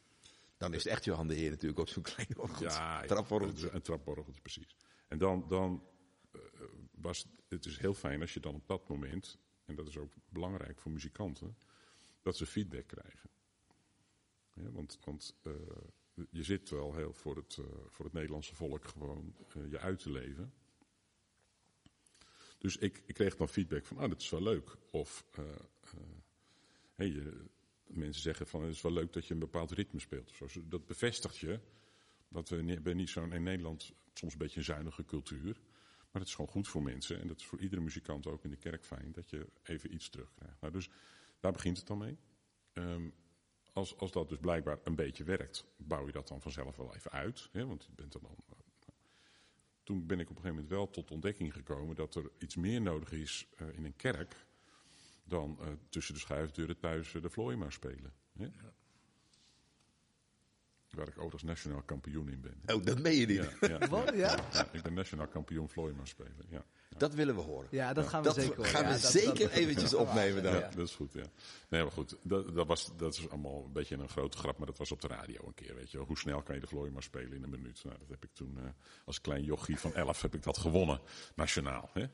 [0.56, 2.64] Dan is het echt Johan de Heer natuurlijk op zo'n klein orgeltje.
[2.78, 3.68] Ja, Traporgeltje.
[3.68, 4.76] Een, een traporgeltje, precies.
[5.08, 5.84] En dan, dan
[6.32, 6.40] eh,
[6.90, 10.12] was het is heel fijn als je dan op dat moment, en dat is ook
[10.28, 11.56] belangrijk voor muzikanten,
[12.22, 13.30] dat ze feedback krijgen.
[14.52, 15.52] Ja, want want eh,
[16.30, 19.98] je zit wel heel voor het, eh, voor het Nederlandse volk gewoon eh, je uit
[19.98, 20.52] te leven.
[22.58, 24.76] Dus ik, ik kreeg dan feedback van, ah, dat is wel leuk.
[24.90, 25.42] Of eh,
[27.86, 30.40] mensen zeggen van, het is wel leuk dat je een bepaald ritme speelt.
[30.40, 30.68] Of zo.
[30.68, 31.60] Dat bevestigt je.
[32.28, 35.60] Dat we ben niet zo'n in Nederland soms een beetje een zuinige cultuur.
[36.10, 37.20] Maar het is gewoon goed voor mensen.
[37.20, 39.12] En dat is voor iedere muzikant ook in de kerk fijn.
[39.12, 40.60] Dat je even iets terugkrijgt.
[40.60, 40.88] Nou, dus
[41.40, 42.18] daar begint het dan mee.
[42.72, 43.08] Ehm,
[43.74, 47.10] als, als dat dus blijkbaar een beetje werkt, bouw je dat dan vanzelf wel even
[47.10, 47.48] uit.
[47.52, 47.66] Hè?
[47.66, 48.36] Want je bent er dan.
[49.82, 52.80] Toen ben ik op een gegeven moment wel tot ontdekking gekomen dat er iets meer
[52.80, 54.46] nodig is eh, in een kerk
[55.24, 58.12] dan eh, tussen de schuifdeuren thuis eh, de Vlooimaar spelen.
[58.32, 58.48] Hè?
[60.94, 62.76] Waar ik ook als nationaal kampioen in ben.
[62.76, 63.50] Oh, dat meen je niet.
[63.60, 64.14] Ja, ja, Wat?
[64.14, 64.38] Ja?
[64.52, 66.46] ja, ik ben nationaal kampioen Vlooimaar spelen.
[66.48, 66.64] Ja.
[66.96, 67.68] Dat willen we horen.
[67.70, 68.70] Ja, dat gaan we Dat zeker horen.
[68.70, 70.54] gaan we dat- zeker dat- eventjes opnemen dan.
[70.54, 71.24] Ja, dat is goed, ja.
[71.68, 74.66] Nee, maar goed, dat, dat, was, dat is allemaal een beetje een grote grap, maar
[74.66, 76.06] dat was op de radio een keer, weet je wel.
[76.06, 77.84] Hoe snel kan je de Vlooimaar spelen in een minuut?
[77.84, 78.64] Nou, dat heb ik toen, eh,
[79.04, 81.00] als klein jochie van 11 heb ik dat gewonnen,
[81.34, 82.06] nationaal, hè.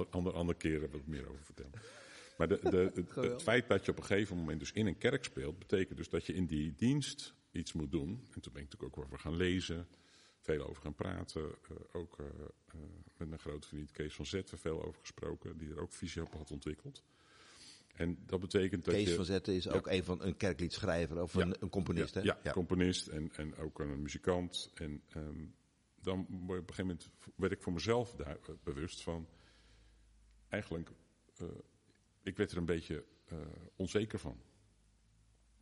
[0.00, 1.72] Een, een ander, ander, andere keer wat meer over vertellen.
[2.36, 5.24] Maar de, de, het, feit dat je op een gegeven moment dus in een kerk
[5.24, 8.08] speelt, betekent dus dat je in die dienst iets moet doen.
[8.34, 9.86] En toen ben ik natuurlijk ook over gaan lezen,
[10.40, 11.42] veel over gaan praten.
[11.42, 12.74] eh, ook eh, eh,
[13.16, 16.32] met mijn grote vriend Kees van Zetten veel over gesproken, die er ook visie op
[16.32, 17.02] had ontwikkeld.
[17.94, 19.14] En dat betekent dat Kees je...
[19.14, 19.72] van Zetten is Ja.
[19.72, 21.40] ook een van een kerkliedschrijver of Ja.
[21.40, 22.14] een, een componist.
[22.14, 22.26] Ja, hè?
[22.42, 24.70] ja, componist en, en ook een muzikant.
[24.74, 25.44] En ehm,
[26.02, 29.26] dan op een gegeven moment werd ik voor mezelf daar, bewust van.
[30.50, 30.90] Eigenlijk,
[31.36, 31.46] eh,
[32.22, 33.38] ik werd er een beetje eh,
[33.76, 34.42] onzeker van.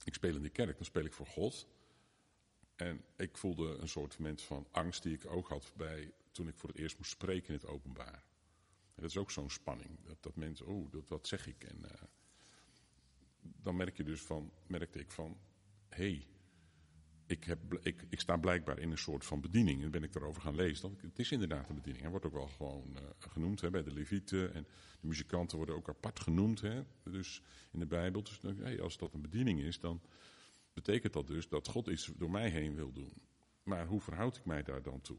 [0.04, 1.66] Ik speel in de kerk, dan speel ik voor God.
[2.76, 6.56] En ik voelde een soort moment van angst die ik ook had bij, toen ik
[6.56, 8.22] voor het eerst moest spreken in het openbaar.
[8.94, 9.90] En dat is ook zo'n spanning.
[10.04, 11.64] Dat, dat mensen, oh, wat zeg ik?
[11.64, 12.02] En eh,
[13.40, 15.38] dan merk je dus van, merkte ik van,
[15.88, 16.26] hé, hey,
[17.28, 19.82] ik, heb, ik, ik sta blijkbaar in een soort van bediening.
[19.82, 20.82] En ben ik erover gaan lezen.
[20.82, 22.02] Dan, het is inderdaad een bediening.
[22.02, 24.54] Hij wordt ook wel gewoon eh, genoemd hè, bij de levieten.
[24.54, 24.66] En
[25.00, 26.60] de muzikanten worden ook apart genoemd.
[26.60, 28.22] Hè, dus in de Bijbel.
[28.22, 30.00] Dus hey, als dat een bediening is, dan
[30.72, 33.12] betekent dat dus dat God iets door mij heen wil doen.
[33.62, 35.18] Maar hoe verhoud ik mij daar dan toe?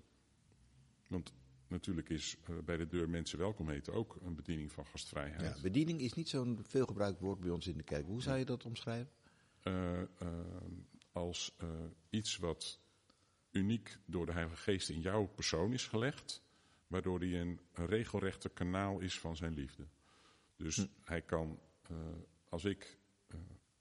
[1.08, 1.34] Want
[1.68, 5.56] natuurlijk is eh, bij de deur mensen welkom heten ook een bediening van gastvrijheid.
[5.56, 8.06] Ja, bediening is niet zo'n veelgebruikt woord bij ons in de kerk.
[8.06, 9.12] Hoe zou je dat omschrijven?
[9.64, 10.02] eh,
[11.20, 11.70] als eh,
[12.10, 12.80] iets wat
[13.52, 16.44] uniek door de Heilige Geest in jouw persoon is gelegd,
[16.88, 19.88] waardoor hij een, regelrechte kanaal is van zijn liefde.
[20.56, 21.98] Dus hij kan, eh,
[22.50, 23.40] als ik eh,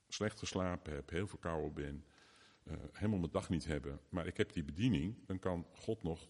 [0.09, 2.05] slecht geslapen heb, heel verkouden ben,
[2.93, 6.29] helemaal mijn dag niet hebben, maar ik heb die bediening, dan kan God nog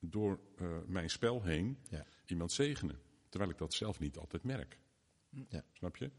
[0.00, 0.40] door
[0.86, 2.06] mijn spel heen Ja.
[2.26, 3.00] iemand zegenen.
[3.28, 4.78] Terwijl ik dat zelf niet altijd merk.
[5.48, 5.64] Ja.
[5.72, 6.10] Snap je?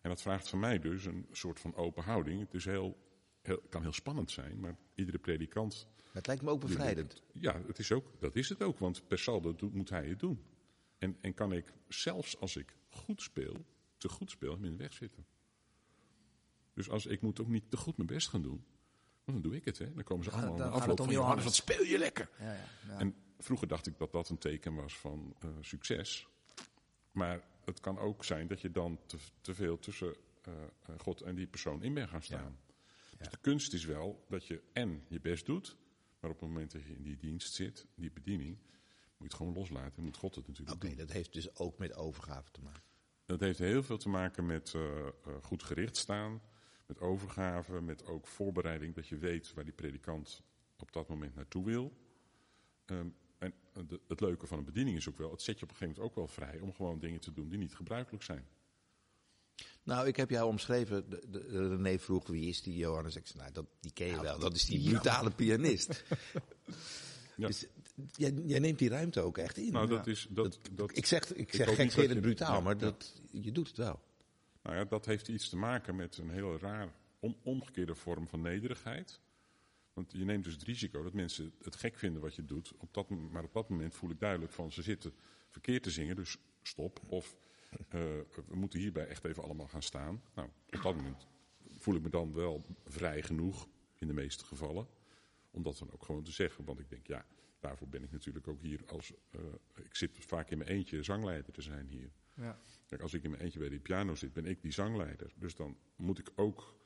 [0.00, 2.40] En dat vraagt van mij dus een soort van open houding.
[2.40, 2.96] Het is heel
[3.42, 5.86] heel, kan heel spannend zijn, maar iedere predikant.
[6.12, 7.22] Het lijkt me ook bevrijdend.
[7.32, 10.42] Ja, het is ook, dat is het ook, want per saldo moet hij het doen.
[10.98, 13.64] En, en kan ik, zelfs als ik goed speel,
[13.96, 15.26] te goed speel, hem in de weg zitten.
[16.74, 18.64] Dus als, ik moet ook niet te goed mijn best gaan doen.
[19.24, 19.94] Want dan doe ik het, hè.
[19.94, 21.98] Dan komen ze Ja, allemaal dan aan gaat afloop het van, Johannes, wat speel je
[21.98, 22.30] lekker?
[22.38, 22.98] Ja, ja, ja.
[22.98, 26.28] En vroeger dacht ik dat dat een teken was van eh, succes.
[27.10, 31.20] Maar het kan ook zijn dat je dan te, te veel tussen eh, eh, God
[31.20, 32.58] en die persoon in bent gaan staan.
[33.22, 35.76] Dus de kunst is wel dat je en je best doet,
[36.20, 38.66] maar op het moment dat je in die dienst zit, die bediening, moet
[39.16, 39.96] je het gewoon loslaten.
[39.96, 42.82] En moet God het natuurlijk Oké, dat heeft dus ook met overgave te maken.
[43.26, 46.40] Dat heeft heel veel te maken met eh, eh, goed gericht staan,
[46.86, 50.42] met overgave, met ook voorbereiding, dat je weet waar die predikant
[50.76, 51.92] op dat moment naartoe wil.
[52.84, 53.08] Ehm,
[53.38, 53.54] en
[53.86, 55.94] de- het leuke van een bediening is ook wel, het zet je op een gegeven
[56.02, 58.46] moment ook wel vrij om gewoon dingen te doen die niet gebruikelijk zijn.
[59.82, 61.10] Nou, ik heb jou omschreven.
[61.10, 63.16] De, de, René vroeg wie is die Johannes.
[63.16, 64.38] Ik zei, nou, dat, die ken je Nou, wel.
[64.38, 66.02] Dat is die brutale pianist.
[67.36, 67.46] Ja.
[67.46, 67.66] Dus,
[68.16, 69.72] jij, jij neemt die ruimte ook echt in.
[69.72, 73.68] Nou, dat is, dat, dat, ik zeg, ik zeg gekscherend brutaal, maar dat, je doet
[73.68, 74.00] het wel.
[74.62, 78.40] nou ja, dat heeft iets te maken met een heel raar, om, omgekeerde vorm van
[78.40, 79.20] nederigheid.
[79.92, 82.72] Want je neemt dus het risico dat mensen het gek vinden wat je doet.
[82.78, 85.14] Op dat, maar op dat moment voel ik duidelijk van ze zitten
[85.48, 87.00] verkeerd te zingen, dus stop.
[87.06, 87.36] Of
[87.88, 90.22] we moeten hierbij echt even allemaal gaan staan.
[90.34, 91.26] Nou, op dat moment
[91.78, 94.86] voel ik me dan wel vrij genoeg, in de meeste gevallen.
[95.50, 96.64] Om dat dan ook gewoon te zeggen.
[96.64, 97.26] Want ik denk, ja,
[97.60, 99.12] daarvoor ben ik natuurlijk ook hier als.
[99.30, 99.40] eh,
[99.84, 102.12] ik zit vaak in mijn eentje zangleider te zijn hier.
[102.34, 102.60] Ja.
[102.86, 105.32] Kijk, als ik in mijn eentje bij die piano zit, ben ik die zangleider.
[105.36, 106.76] Dus dan moet ik ook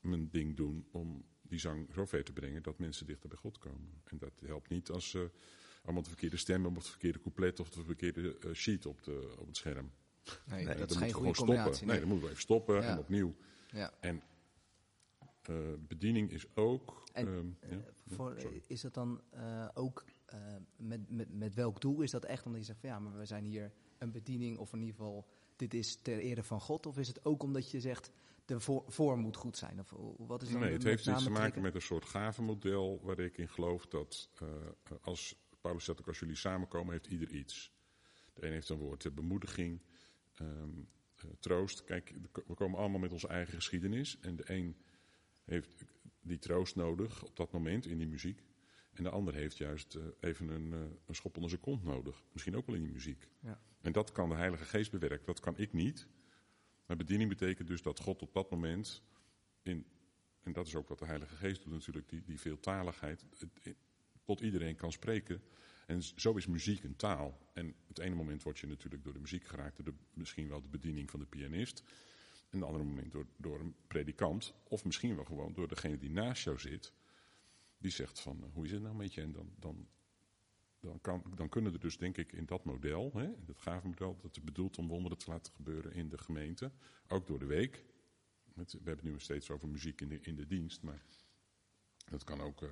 [0.00, 3.58] mijn ding doen om die zang zo ver te brengen dat mensen dichter bij God
[3.58, 4.02] komen.
[4.04, 5.30] En dat helpt niet als ze
[5.82, 9.34] allemaal de verkeerde stem of het verkeerde couplet of de verkeerde eh, sheet op, de,
[9.38, 9.90] op het scherm.
[10.46, 11.74] Nee, Nee, dat dan is geen goede gewoon combinatie.
[11.74, 11.86] stoppen.
[11.86, 12.82] Nee, dan moeten we even stoppen Ja.
[12.82, 13.34] en opnieuw.
[13.68, 13.92] Ja.
[14.00, 14.22] En
[15.42, 17.02] eh, bediening is ook.
[17.12, 18.62] En, ehm, ja, Eh, voor, sorry.
[18.66, 20.04] is dat dan eh, ook
[20.76, 22.00] met, met, met welk doel?
[22.00, 24.72] Is dat echt omdat je zegt van ja, maar we zijn hier een bediening of
[24.72, 26.86] in ieder geval dit is ter ere van God?
[26.86, 28.10] Of is het ook omdat je zegt
[28.44, 29.80] de voor, vorm moet goed zijn?
[29.80, 33.18] Of wat is dan Nee, het heeft iets te maken met een soort gavenmodel waar
[33.18, 34.30] ik in geloof dat
[35.00, 37.72] als Paulus zegt ook als jullie samenkomen heeft ieder iets.
[38.34, 39.82] De een heeft een woord ter bemoediging,
[40.40, 40.78] ehm,
[41.16, 41.84] eh, troost.
[41.84, 42.14] Kijk,
[42.46, 44.76] we komen allemaal met onze eigen geschiedenis en de een
[45.44, 45.84] heeft
[46.20, 48.42] die troost nodig op dat moment in die muziek.
[48.92, 52.24] En de ander heeft juist eh, even een, eh, een schop onder zijn kont nodig.
[52.32, 53.28] Misschien ook wel in die muziek.
[53.40, 53.60] Ja.
[53.80, 55.26] En dat kan de Heilige Geest bewerken.
[55.26, 56.06] Dat kan ik niet.
[56.86, 59.02] Maar bediening betekent dus dat God op dat moment,
[59.62, 59.86] in,
[60.42, 63.76] en dat is ook wat de Heilige Geest doet natuurlijk, die, die veeltaligheid, het- het-
[64.24, 65.42] tot iedereen kan spreken.
[65.90, 67.38] En zo is muziek een taal.
[67.52, 70.62] En het ene moment word je natuurlijk door de muziek geraakt, door de, misschien wel
[70.62, 71.82] de bediening van de pianist.
[72.50, 74.54] En het andere moment door, door een predikant.
[74.68, 76.92] Of misschien wel gewoon door degene die naast jou zit.
[77.78, 79.20] Die zegt van, eh, hoe is het nou met je?
[79.20, 79.88] En dan, dan,
[80.80, 84.16] dan, kan, dan kunnen er dus denk ik in dat model, hè, in dat gavenmodel,
[84.22, 86.72] dat is bedoeld om wonderen te laten gebeuren in de gemeente.
[87.08, 87.84] Ook door de week.
[88.54, 90.82] We hebben het nu steeds over muziek in de, in de dienst.
[90.82, 91.02] Maar
[92.10, 92.68] dat kan ook eh,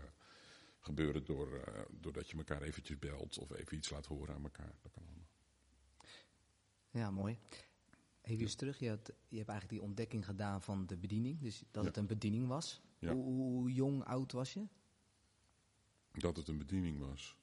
[0.78, 3.38] gebeuren door, eh, doordat je elkaar eventjes belt.
[3.38, 4.74] Of even iets laat horen aan elkaar.
[4.82, 5.26] Dat kan allemaal.
[6.90, 7.38] Ja, mooi.
[8.22, 11.40] Even eens terug, je, had, je hebt eigenlijk die ontdekking gedaan van de bediening.
[11.40, 11.88] Dus dat Ja.
[11.88, 12.80] het een bediening was.
[12.98, 13.12] Ja.
[13.12, 14.66] Hoe, hoe jong, oud was je?
[16.12, 17.36] Dat het een bediening was.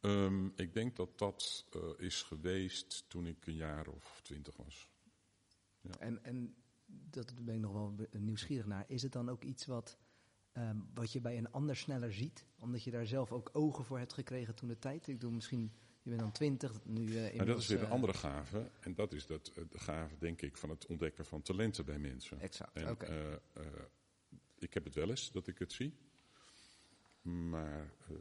[0.00, 4.88] Ehm, ik denk dat dat eh, is geweest toen ik een jaar of twintig was.
[5.98, 6.54] En, en
[6.86, 8.84] dat ben ik nog wel nieuwsgierig naar.
[8.88, 9.98] Is het dan ook iets wat,
[10.56, 12.44] ehm, wat je bij een ander sneller ziet?
[12.58, 15.06] Omdat je daar zelf ook ogen voor hebt gekregen toen de tijd?
[15.06, 17.36] Ik bedoel, misschien, je bent dan twintig, nu uh, inmiddels...
[17.36, 18.70] Maar dat is weer een eh, andere gave.
[18.80, 21.98] En dat is dat, eh, de gave, denk ik, van het ontdekken van talenten bij
[21.98, 22.40] mensen.
[22.40, 23.06] Exact, En, oké.
[23.06, 23.40] eh, eh,
[24.58, 25.94] ik heb het wel eens dat ik het zie.
[27.22, 28.16] Maar eh,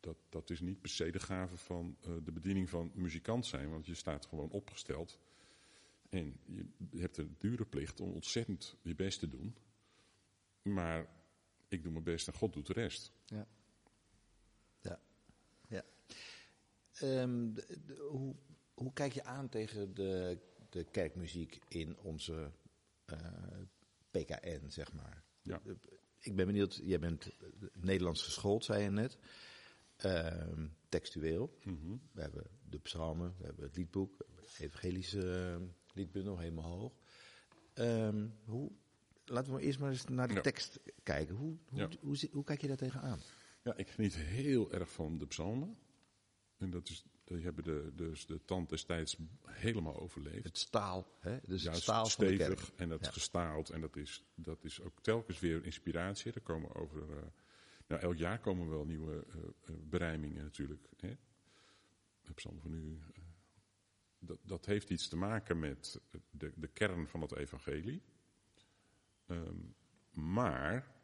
[0.00, 3.70] dat, dat is niet per se de gave van eh, de bediening van muzikant zijn.
[3.70, 5.18] Want je staat gewoon opgesteld.
[6.08, 6.36] En
[6.90, 9.56] je hebt een dure plicht om ontzettend je best te doen.
[10.62, 11.06] Maar
[11.70, 13.12] ik doe mijn best en God doet de rest.
[13.26, 13.46] Ja.
[17.00, 18.34] Ehm, de- de- hoe,
[18.74, 20.38] hoe kijk je aan tegen de,
[20.70, 22.50] de kerkmuziek in onze
[23.04, 23.18] eh,
[24.10, 25.24] PKN, zeg maar?
[25.42, 25.62] Ja.
[26.18, 27.30] Ik ben benieuwd, jij bent
[27.72, 29.18] Nederlands geschoold, zei je net.
[29.96, 31.58] Ehm, textueel.
[31.64, 31.96] Mhm.
[32.12, 36.78] We hebben de psalmen, we hebben het liedboek, we hebben de evangelische eh, liedbundel helemaal
[36.78, 36.92] hoog.
[37.74, 38.72] Ehm, hoe,
[39.30, 40.40] laten we eerst maar eens naar de Ja.
[40.40, 41.34] tekst kijken.
[41.34, 41.78] Hoe, hoe,
[42.12, 42.28] Ja.
[42.30, 43.18] hoe, kijk je daar tegenaan?
[43.62, 45.78] Ja, ik geniet heel erg van de psalmen.
[46.56, 49.16] En dat is die hebben de, dus de tand destijds
[49.46, 50.44] helemaal overleefd.
[50.44, 51.38] Het staal, hè?
[51.46, 52.78] dus het staal van de stevig kerk.
[52.80, 53.10] en dat Ja.
[53.10, 53.70] gestaald.
[53.70, 56.32] En dat is, dat is ook telkens weer inspiratie.
[56.32, 57.16] Er komen over.
[57.16, 57.22] eh,
[57.86, 59.26] nou, elk jaar komen wel nieuwe
[59.64, 60.88] eh, berijmingen natuurlijk.
[60.96, 61.16] Hè?
[62.42, 62.98] Allemaal van u.
[63.14, 63.22] eh,
[64.18, 68.02] dat, dat heeft iets te maken met de, de kern van het evangelie.
[69.30, 69.56] Ehm,
[70.10, 70.94] maar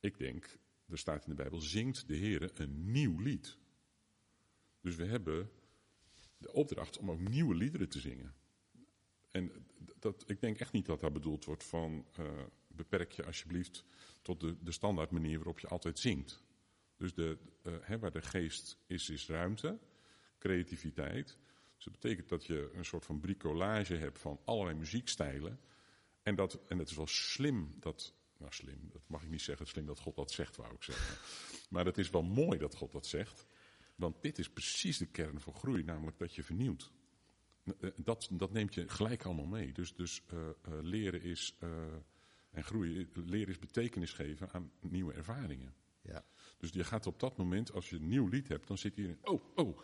[0.00, 3.58] ik denk, er staat in de Bijbel, zingt de Heer een nieuw lied.
[4.80, 5.50] Dus we hebben
[6.38, 8.34] de opdracht om ook nieuwe liederen te zingen.
[9.30, 9.66] En
[9.98, 13.84] dat, ik denk echt niet dat daar bedoeld wordt van eh, beperk je alsjeblieft
[14.22, 16.44] tot de, de standaard manier waarop je altijd zingt.
[16.96, 19.78] Dus de, eh, waar de geest is, is ruimte,
[20.38, 21.38] creativiteit.
[21.74, 25.60] Dus dat betekent dat je een soort van bricolage hebt van allerlei muziekstijlen.
[26.26, 29.66] En, dat, en het is wel slim dat, nou slim, dat mag ik niet zeggen,
[29.66, 31.16] slim dat God dat zegt, wou ik zeggen.
[31.70, 33.46] Maar het is wel mooi dat God dat zegt.
[33.94, 36.92] Want dit is precies de kern van groei, namelijk dat je vernieuwt.
[37.64, 39.72] Eh, Dat, dat neemt je gelijk allemaal mee.
[39.72, 41.56] Dus, dus eh, eh, leren is,
[42.50, 45.74] en groeien, leren is betekenis geven aan nieuwe ervaringen.
[46.02, 46.24] Ja.
[46.58, 49.02] Dus je gaat op dat moment, als je een nieuw lied hebt, dan zit je
[49.02, 49.78] in, oh, oh,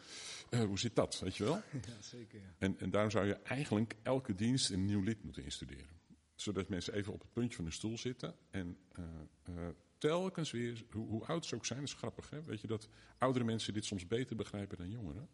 [0.50, 1.62] hoe zit dat, weet je wel?
[1.88, 2.40] Ja, zeker.
[2.40, 2.54] Ja.
[2.58, 6.00] En, en daarom zou je eigenlijk elke dienst een nieuw lied moeten instuderen.
[6.34, 9.04] Zodat mensen even op het puntje van hun stoel zitten en eh,
[9.42, 9.68] eh,
[9.98, 13.44] telkens weer, hoe, hoe oud ze ook zijn, is grappig hè, weet je dat oudere
[13.44, 15.28] mensen dit soms beter begrijpen dan jongeren.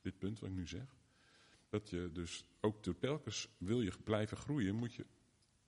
[0.00, 0.96] Dit punt wat ik nu zeg.
[1.68, 5.06] Dat je dus ook telkens wil je blijven groeien, moet je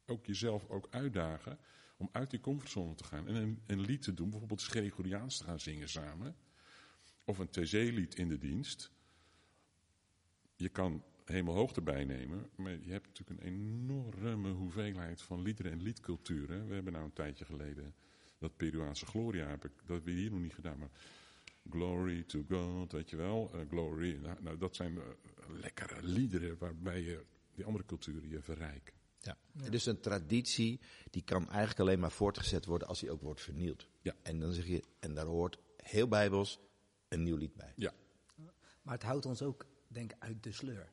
[0.06, 1.58] ook jezelf ook uitdagen
[1.96, 3.28] om uit die comfortzone te gaan.
[3.28, 6.36] En een, een lied te doen, bijvoorbeeld Gregoriaans te gaan zingen samen.
[7.24, 8.90] Of een TZ-lied in de dienst.
[10.56, 15.82] Je kan hemelhoog erbij nemen, maar je hebt natuurlijk een enorme hoeveelheid van liederen en
[15.82, 16.68] liedculturen.
[16.68, 17.94] We hebben nou een tijdje geleden
[18.38, 20.90] dat Peruaanse Gloria, heb ik, dat hebben we hier nog niet gedaan, maar
[21.70, 24.18] Glory to God, weet je wel, eh, Glory.
[24.22, 25.04] Nou, nou, dat zijn eh,
[25.48, 28.94] lekkere liederen waarbij je die andere culturen je verrijken.
[29.20, 29.36] Ja.
[29.64, 33.40] En Dus een traditie die kan eigenlijk alleen maar voortgezet worden als die ook wordt
[33.40, 33.88] vernieuwd.
[34.02, 34.14] Ja.
[34.22, 36.60] En dan zeg je, en daar hoort heel bijbels
[37.08, 37.72] een nieuw lied bij.
[37.76, 37.92] Ja,
[38.82, 40.92] Maar het houdt ons ook, denk ik, uit de sleur.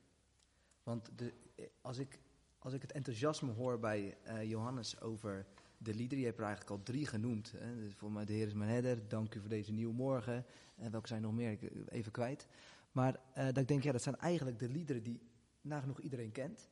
[0.83, 1.33] Want de,
[1.81, 2.19] als, ik,
[2.59, 5.45] als ik het enthousiasme hoor bij eh, Johannes over
[5.77, 7.51] de liederen, je hebt er eigenlijk al drie genoemd.
[7.57, 7.75] Hè.
[7.75, 10.45] Dus Voor mij, de Heer is mijn herder, dank u voor deze nieuwe morgen.
[10.75, 11.51] En welke zijn nog meer?
[11.51, 12.47] Ik, even kwijt.
[12.91, 15.19] Maar eh, dat ik denk, ja, dat zijn eigenlijk de liederen die
[15.61, 16.69] nagenoeg iedereen kent.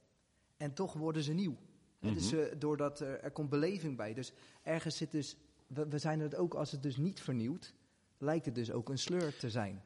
[0.58, 1.58] En toch worden ze nieuw.
[2.00, 4.14] Dus eh, doordat er, er komt beleving bij.
[4.14, 7.74] Dus ergens zit dus, we, we zijn het ook als het dus niet vernieuwt,
[8.18, 9.82] lijkt het dus ook een sleur te zijn.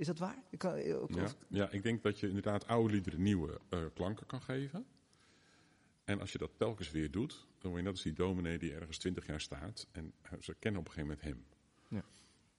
[0.00, 0.42] Is dat waar?
[0.50, 4.26] Ik kan, of- ja, ja, ik denk dat je inderdaad oude liederen nieuwe eh, klanken
[4.26, 4.86] kan geven.
[6.04, 8.74] En als je dat telkens weer doet, dan word je net als die dominee die
[8.74, 9.86] ergens twintig jaar staat.
[9.92, 11.46] En eh, ze kennen op een gegeven moment hem.
[11.88, 12.04] Ja.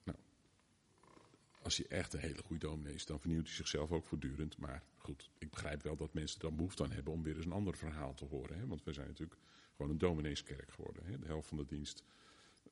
[0.04, 0.18] Nou,
[1.62, 4.58] als hij echt een hele goede dominee is, dan vernieuwt hij zichzelf ook voortdurend.
[4.58, 7.46] Maar goed, ik begrijp wel dat mensen er dan behoefte aan hebben om weer eens
[7.46, 8.58] een ander verhaal te horen.
[8.60, 8.68] Hè?
[8.68, 9.40] Want we zijn natuurlijk
[9.76, 11.06] gewoon een domineeskerk geworden.
[11.06, 11.20] Hè?
[11.20, 12.04] De helft van de dienst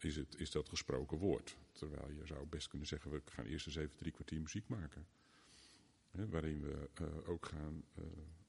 [0.04, 1.58] is, het, is dat gesproken woord.
[1.72, 5.08] Terwijl je zou best kunnen zeggen, we gaan eerst eens even drie kwartier muziek maken.
[6.12, 8.04] Waarin we eh, ook gaan eh,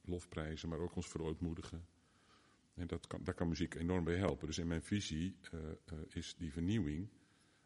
[0.04, 1.86] lofprijzen, maar ook ons verootmoedigen.
[2.74, 4.46] En dat kan, daar kan muziek enorm bij helpen.
[4.46, 5.58] Dus in mijn visie eh,
[6.08, 7.08] is die vernieuwing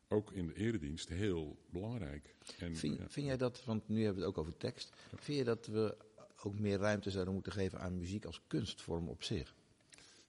[0.08, 2.34] ook in de eredienst heel belangrijk.
[2.58, 5.38] En, Vind, ja, vind jij dat, want nu hebben we het ook over tekst, vind
[5.38, 5.96] je dat we
[6.42, 9.54] ook meer ruimte zouden moeten geven aan muziek als kunstvorm op zich?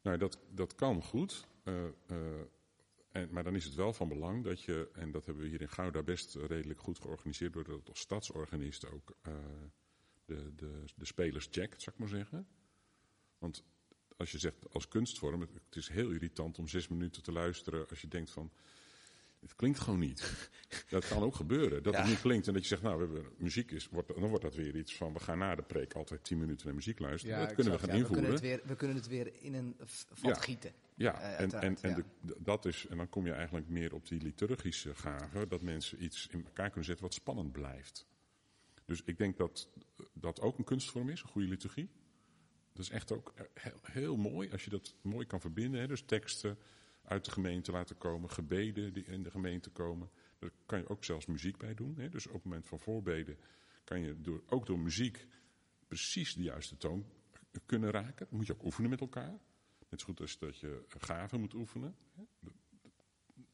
[0.01, 1.47] Nou, dat, dat kan goed.
[3.29, 5.69] Maar dan is het wel van belang dat je, en dat hebben we hier in
[5.69, 9.33] Gouda best redelijk goed georganiseerd, doordat als stadsorganist ook eh,
[10.25, 12.47] de, de, de spelers checkt, zou ik maar zeggen.
[13.37, 13.63] Want
[14.17, 18.01] als je zegt als kunstvorm, het is heel irritant om zes minuten te luisteren als
[18.01, 18.51] je denkt van,
[19.47, 20.49] het klinkt gewoon niet.
[20.89, 21.99] Dat kan ook gebeuren, dat Ja.
[21.99, 24.43] het niet klinkt en dat je zegt, nou, we hebben, muziek is, wordt, dan wordt
[24.43, 27.39] dat weer iets van, we gaan na de preek altijd tien minuten naar muziek luisteren.
[27.39, 28.23] dat kunnen we gaan ja, invoeren.
[28.23, 29.75] We kunnen, het weer, we kunnen het weer in een
[30.13, 30.71] vat gieten.
[30.95, 34.07] Ja, Eh, en, en, en, de- dat is, en dan kom je eigenlijk meer op
[34.07, 38.07] die liturgische gave, dat mensen iets in elkaar kunnen zetten wat spannend blijft.
[38.85, 39.69] Dus ik denk dat
[40.13, 41.89] dat ook een kunstvorm is, een goede liturgie.
[42.73, 45.79] Dat is echt ook heel, heel mooi als je dat mooi kan verbinden.
[45.81, 45.87] Hè?
[45.87, 46.57] Dus teksten
[47.05, 50.09] uit de gemeente laten komen, gebeden die in de gemeente komen.
[50.39, 51.95] Daar kan je ook zelfs muziek bij doen.
[51.97, 52.09] Hè?
[52.09, 53.37] Dus op het moment van voorbeden
[53.83, 55.27] kan je door, ook door muziek
[55.87, 57.05] precies de juiste toon
[57.65, 58.27] kunnen raken.
[58.29, 59.39] Moet je ook oefenen met elkaar.
[59.89, 61.95] Net zo goed als dat je gaven moet oefenen.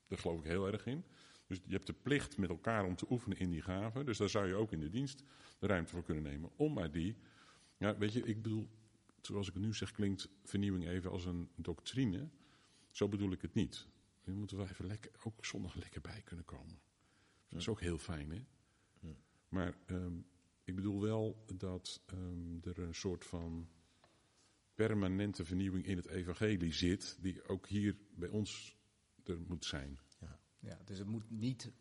[0.08, 1.04] Daar geloof ik heel erg in.
[1.48, 4.06] Dus je hebt de plicht met elkaar om te oefenen in die gaven.
[4.06, 5.24] Dus daar zou je ook in de dienst
[5.60, 6.50] de ruimte voor kunnen nemen.
[6.56, 7.16] Om maar die.
[7.78, 8.70] Ja, weet je, ik bedoel,
[9.22, 12.30] zoals ik het nu zeg, klinkt vernieuwing even als een doctrine.
[12.92, 13.88] Zo bedoel ik het niet.
[14.24, 16.80] Je moet er wel even lekker, ook zondag lekker bij kunnen komen.
[17.50, 18.42] Dat is ook heel fijn, hè?
[19.50, 20.18] Maar ehm,
[20.64, 23.70] ik bedoel wel dat ehm, er een soort van
[24.76, 28.78] permanente vernieuwing in het evangelie zit, die ook hier bij ons
[29.24, 30.00] er moet zijn.
[30.60, 31.72] Ja, dus het moet niet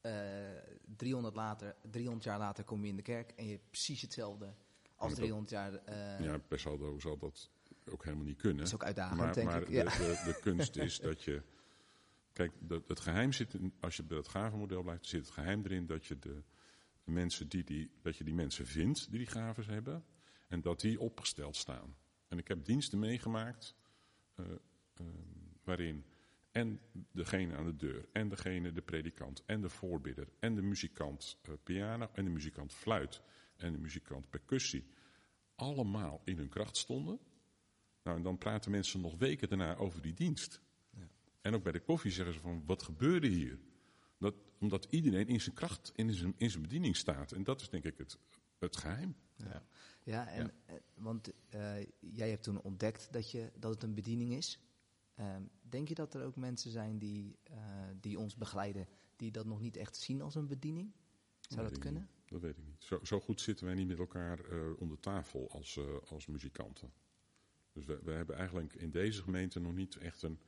[0.00, 0.50] eh
[0.96, 4.54] 300, later, 300 jaar later kom je in de kerk en je hebt precies hetzelfde
[4.96, 5.74] als dat- 300 jaar.
[5.74, 7.50] eh Ja, per saldo zal dat
[7.90, 8.58] ook helemaal niet kunnen.
[8.58, 9.66] Dat is ook uitdagend, maar, denk maar ik.
[9.66, 9.84] de, Ja.
[9.84, 11.42] de, de kunst is dat je.
[12.32, 15.64] Kijk, de- het geheim zit in, als je bij het gavenmodel blijft, zit het geheim
[15.64, 16.42] erin dat je de,
[17.04, 20.04] de mensen die, die, dat je die mensen vindt die die gaven hebben.
[20.48, 21.96] En dat die opgesteld staan.
[22.28, 23.74] En ik heb diensten meegemaakt
[24.34, 24.44] eh,
[24.94, 25.06] eh,
[25.64, 26.04] waarin
[26.50, 26.80] en
[27.12, 31.52] degene aan de deur, en degene, de predikant, en de voorbidder, en de muzikant eh,
[31.62, 33.20] piano, en de muzikant fluit,
[33.56, 34.84] en de muzikant percussie,
[35.54, 37.18] allemaal in hun kracht stonden.
[38.02, 40.60] Nou, en dan praten mensen nog weken daarna over die dienst.
[41.40, 43.58] En ook bij de koffie zeggen ze van, wat gebeurde hier?
[44.18, 47.32] Dat, omdat iedereen in zijn kracht, in zijn, in zijn bediening staat.
[47.32, 48.18] En dat is denk ik het,
[48.58, 49.16] het geheim.
[49.36, 49.62] Ja,
[50.02, 54.32] ja, en, eh, want eh, jij hebt toen ontdekt dat, je, dat het een bediening
[54.32, 54.58] is.
[55.14, 57.56] Ehm, denk je dat er ook mensen zijn die, eh,
[58.00, 60.92] die ons begeleiden, die dat nog niet echt zien als een bediening?
[61.40, 62.02] Zou dat kunnen?
[62.02, 62.30] niet.
[62.30, 62.84] Dat weet ik niet.
[62.84, 64.40] Zo, zo goed zitten wij niet met elkaar
[64.78, 65.78] om de tafel als,
[66.08, 66.92] als muzikanten.
[67.72, 70.38] Dus we, we hebben eigenlijk in deze gemeente nog niet echt een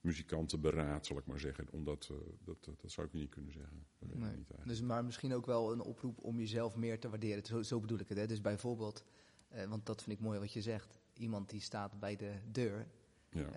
[0.00, 1.66] muzikantenberaad, zal ik maar zeggen.
[1.70, 3.86] Omdat, eh, dat, dat, dat zou ik niet kunnen zeggen.
[3.98, 4.36] Nee.
[4.36, 4.48] niet.
[4.64, 7.44] Dus, maar misschien ook wel een oproep om jezelf meer te waarderen.
[7.44, 8.18] Zo, zo bedoel ik het.
[8.18, 8.26] Hè?
[8.26, 9.04] Dus bijvoorbeeld,
[9.48, 11.00] eh, want dat vind ik mooi wat je zegt.
[11.14, 12.86] Iemand die staat bij de deur.
[13.30, 13.52] Ja.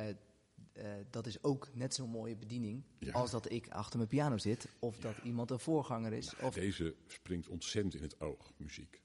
[0.73, 3.11] eh, dat is ook net zo'n mooie bediening Ja.
[3.11, 4.67] als dat ik achter mijn piano zit.
[4.79, 6.35] Of dat iemand een voorganger is.
[6.35, 9.01] Of, Deze springt ontzettend in het oog, muziek.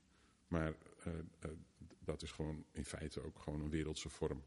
[0.49, 0.75] Maar
[2.07, 4.43] dat is gewoon in feite ook gewoon een wereldse vorm.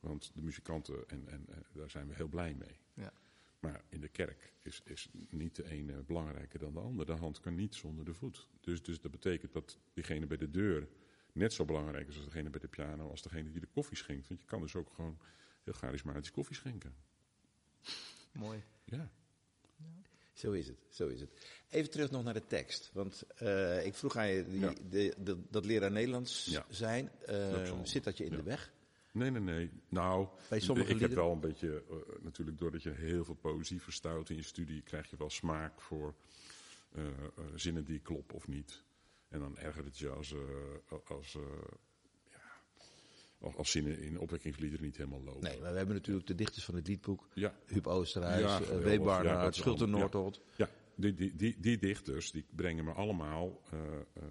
[0.00, 2.78] Want de muzikanten, en, en daar zijn we heel blij mee.
[2.94, 3.12] Ja.
[3.58, 7.06] Maar in de kerk is, is niet de ene belangrijker dan de ander.
[7.06, 8.48] De hand kan niet zonder de voet.
[8.60, 10.88] Dus, dus dat betekent dat diegene bij de deur
[11.32, 14.28] net zo belangrijk is als degene bij de piano, als degene die de koffie schenkt.
[14.28, 15.18] Want je kan dus ook gewoon
[15.62, 16.94] heel charismatisch koffie schenken.
[18.32, 18.62] mooi.
[18.84, 19.10] Ja.
[20.36, 21.30] Zo is het, zo is het.
[21.70, 22.90] Even terug nog naar de tekst.
[22.92, 24.72] Want eh, ik vroeg aan je, die, Ja.
[24.90, 26.66] de, de- dat leraar Nederlands Ja.
[26.68, 28.36] zijn, eh, Dat zit dat je in Ja.
[28.36, 28.72] de weg?
[29.12, 29.70] Nee, nee, nee.
[29.88, 33.82] Nou, Bij sommige ik heb wel een beetje, eh, natuurlijk doordat je heel veel poëzie
[33.82, 36.14] verstout in je studie, krijg je wel smaak voor
[37.54, 38.82] zinnen die kloppen of niet.
[39.28, 40.34] En dan ergert het je als,
[41.08, 41.38] als,
[43.40, 45.42] als, zinnen in opwekkingsliederen niet helemaal lopen.
[45.42, 47.28] Nee, maar we hebben natuurlijk de dichters van het liedboek.
[47.34, 48.98] Ja, Huub Oosterhuis, Ja, eh.
[48.98, 49.04] W.
[49.04, 49.86] Barnard, Schulte.
[49.86, 50.40] Noordholt.
[50.56, 53.62] ja die, die, die, die dichters die brengen me allemaal.
[53.70, 54.22] eh, eh,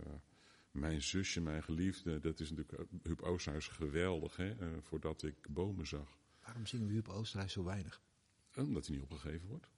[0.72, 5.88] mijn zusje, mijn geliefde, dat is natuurlijk Huub Oosterhuis geweldig, hè, eh, voordat ik bomen
[5.88, 6.18] zag.
[6.44, 8.02] Waarom zingen we Huub Oosterhuis zo weinig?
[8.56, 9.70] Omdat hij niet opgegeven wordt.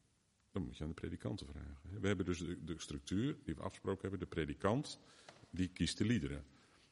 [0.52, 2.00] Dan moet je aan de predikanten vragen.
[2.02, 4.20] We hebben dus de, de structuur die we afgesproken hebben.
[4.20, 5.00] De predikant,
[5.50, 6.44] die kiest de liederen.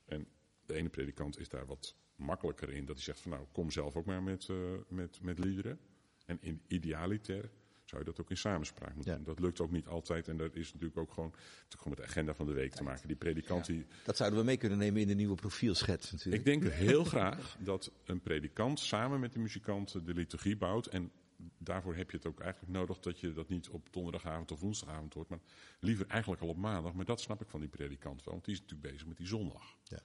[0.05, 0.27] En
[0.65, 2.85] de ene predikant is daar wat makkelijker in.
[2.85, 4.55] Dat hij zegt van nou, kom zelf ook maar met, eh,
[4.87, 5.79] met, met liederen.
[6.25, 7.49] En in idealiter
[7.85, 9.17] zou je dat ook in samenspraak moeten Ja.
[9.17, 9.25] doen.
[9.27, 10.27] Dat lukt ook niet altijd.
[10.27, 12.83] En dat is natuurlijk ook gewoon, natuurlijk gewoon met de agenda van de week te
[12.83, 13.07] maken.
[13.07, 16.45] Die predikant die, Dat zouden we mee kunnen nemen in de nieuwe profielschets natuurlijk.
[16.47, 20.85] ik denk heel graag dat een predikant samen met de muzikanten de liturgie bouwt.
[20.87, 21.11] En
[21.57, 25.13] daarvoor heb je het ook eigenlijk nodig dat je dat niet op donderdagavond of woensdagavond
[25.13, 25.29] hoort.
[25.29, 25.39] Maar
[25.79, 26.93] liever eigenlijk al op maandag.
[26.93, 29.27] Maar dat snap ik van die predikant wel, want die is natuurlijk bezig met die
[29.27, 29.77] zondag.
[29.83, 29.99] Ja.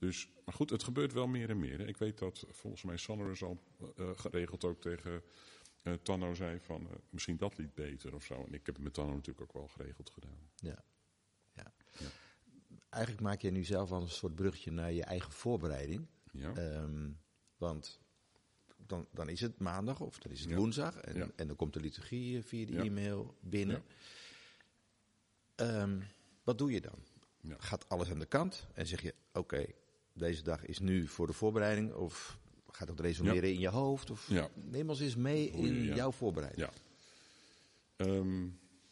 [0.00, 1.80] Dus, maar goed, het gebeurt wel meer en meer.
[1.88, 3.62] Ik weet dat volgens mij Sanneres al
[3.96, 5.22] eh, geregeld ook tegen
[5.82, 8.34] eh, Tanno zei van eh, misschien dat lied beter of zo.
[8.34, 10.50] En ik heb het met Tanno natuurlijk ook wel geregeld gedaan.
[10.56, 10.84] Ja.
[11.52, 11.72] Ja.
[12.88, 16.06] Eigenlijk maak je nu zelf al een soort brugje naar je eigen voorbereiding.
[16.32, 17.10] Ja, Ehm,
[17.56, 18.00] want
[18.76, 20.56] dan, dan is het maandag of dan is het Ja.
[20.56, 20.96] woensdag.
[20.96, 21.30] En, Ja.
[21.36, 22.82] en dan komt de liturgie eh, via de Ja.
[22.82, 23.82] e-mail binnen.
[25.56, 25.82] Ja.
[25.82, 26.00] Ehm,
[26.44, 26.98] wat doe je dan?
[27.40, 27.56] Ja.
[27.58, 29.66] Gaat alles aan de kant en zeg je: Oké,
[30.20, 31.92] deze dag is nu voor de voorbereiding?
[31.94, 32.38] Of
[32.70, 34.10] gaat het resoneren in je hoofd?
[34.10, 34.50] Of Ja.
[34.54, 35.94] neem ons eens mee Goeie, in ja.
[35.94, 36.68] jouw voorbereiding.
[36.68, 36.72] Ja.
[38.06, 38.48] Ehm,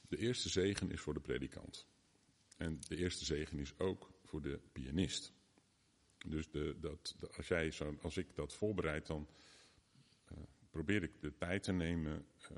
[0.08, 1.86] de eerste zegen is voor de predikant.
[2.56, 5.32] En de eerste zegen is ook voor de pianist.
[6.26, 9.28] Dus de, dat, de- als, jij zo, als ik dat voorbereid, dan
[10.24, 10.36] eh,
[10.70, 12.26] probeer ik de tijd te nemen.
[12.50, 12.56] eh,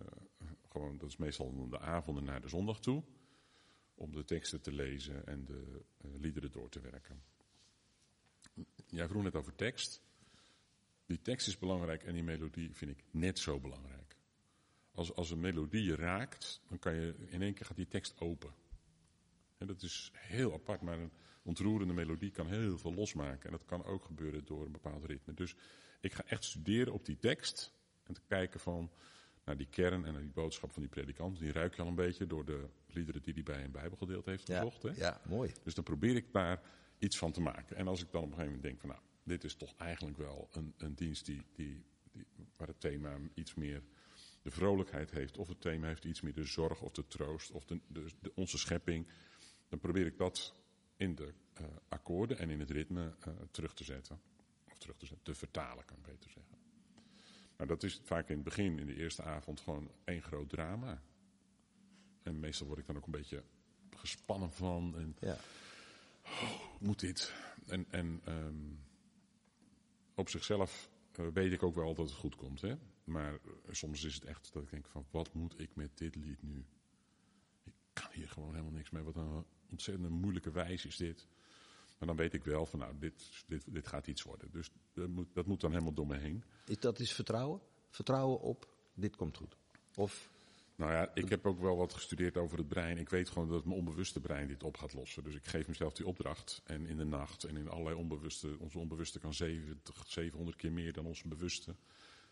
[0.68, 3.02] gewoon, dat is meestal de avonden naar de zondag toe.
[3.94, 7.22] Om de teksten te lezen en de eh, liederen door te werken.
[8.90, 10.02] Jij vroeg net over tekst.
[11.06, 14.16] Die tekst is belangrijk en die melodie vind ik net zo belangrijk.
[14.94, 18.20] Als, als een melodie je raakt, dan kan je in één keer gaat die tekst
[18.20, 18.54] open.
[19.58, 21.12] En dat is heel apart, maar een
[21.42, 23.44] ontroerende melodie kan heel veel losmaken.
[23.44, 25.34] En dat kan ook gebeuren door een bepaald ritme.
[25.34, 25.54] Dus
[26.00, 27.72] ik ga echt studeren op die tekst
[28.02, 28.90] en te kijken van,
[29.44, 31.38] naar die kern en naar die boodschap van die predikant.
[31.38, 34.46] Die ruik je al een beetje door de liederen die hij bij een bijbelgedeelte heeft
[34.46, 34.82] Ja, gezocht.
[34.82, 34.90] Hè?
[34.90, 35.52] ja, mooi.
[35.62, 36.62] Dus dan probeer ik daar
[37.00, 37.76] iets van te maken.
[37.76, 40.16] En als ik dan op een gegeven moment denk van nou, dit is toch eigenlijk
[40.16, 42.26] wel een, een dienst die, die, die,
[42.56, 43.82] waar het thema iets meer
[44.42, 45.38] de vrolijkheid heeft.
[45.38, 48.58] Of het thema heeft iets meer de zorg of de troost of de, de, onze
[48.58, 49.06] schepping.
[49.68, 50.54] Dan probeer ik dat
[50.96, 54.20] in de eh, akkoorden en in het ritme eh, terug te zetten.
[54.72, 56.58] Of terug te zetten, te vertalen kan ik beter zeggen.
[57.56, 61.02] Nou, dat is vaak in het begin, in de eerste avond, gewoon één groot drama.
[62.22, 63.42] En meestal word ik dan ook een beetje
[63.96, 64.94] gespannen van.
[64.96, 65.36] En Ja.
[66.78, 67.34] Moet dit?
[67.66, 68.74] En, en ehm,
[70.14, 72.60] op zichzelf eh, weet ik ook wel dat het goed komt.
[72.60, 72.74] Hè?
[73.04, 76.14] Maar eh, soms is het echt dat ik denk van, wat moet ik met dit
[76.14, 76.64] lied nu?
[77.64, 79.02] Ik kan hier gewoon helemaal niks mee.
[79.02, 81.26] Wat een ontzettend moeilijke wijs is dit.
[81.98, 84.50] Maar dan weet ik wel van, nou, dit, dit, dit gaat iets worden.
[84.50, 86.44] Dus dat moet, dat moet dan helemaal door me heen.
[86.64, 87.60] Dat is vertrouwen?
[87.88, 89.56] Vertrouwen op, dit komt goed.
[89.94, 90.30] Of,
[90.80, 92.98] Nou ja, ik heb ook wel wat gestudeerd over het brein.
[92.98, 95.24] Ik weet gewoon dat mijn onbewuste brein dit op gaat lossen.
[95.24, 96.62] Dus ik geef mezelf die opdracht.
[96.64, 98.56] En in de nacht en in allerlei onbewuste.
[98.58, 101.74] Onze onbewuste kan 70, 700 keer meer dan onze bewuste.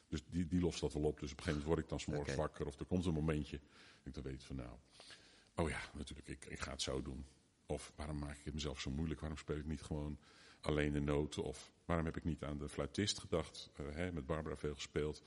[0.09, 1.21] Dus die, die lost dat wel op.
[1.21, 2.67] Dus op een gegeven moment word ik dan s'morgens wakker.
[2.67, 3.61] Of er komt een momentje.
[4.03, 4.77] Ik dan weet van nou.
[5.55, 7.27] Oh ja, natuurlijk, ik, ik ga het zo doen.
[7.67, 9.21] Of waarom maak ik het mezelf zo moeilijk?
[9.21, 10.19] Waarom speel ik niet gewoon
[10.61, 11.43] alleen de noten?
[11.43, 13.71] Of waarom heb ik niet aan de fluitist gedacht?
[13.77, 15.23] Eh, hè, met Barbara veel gespeeld.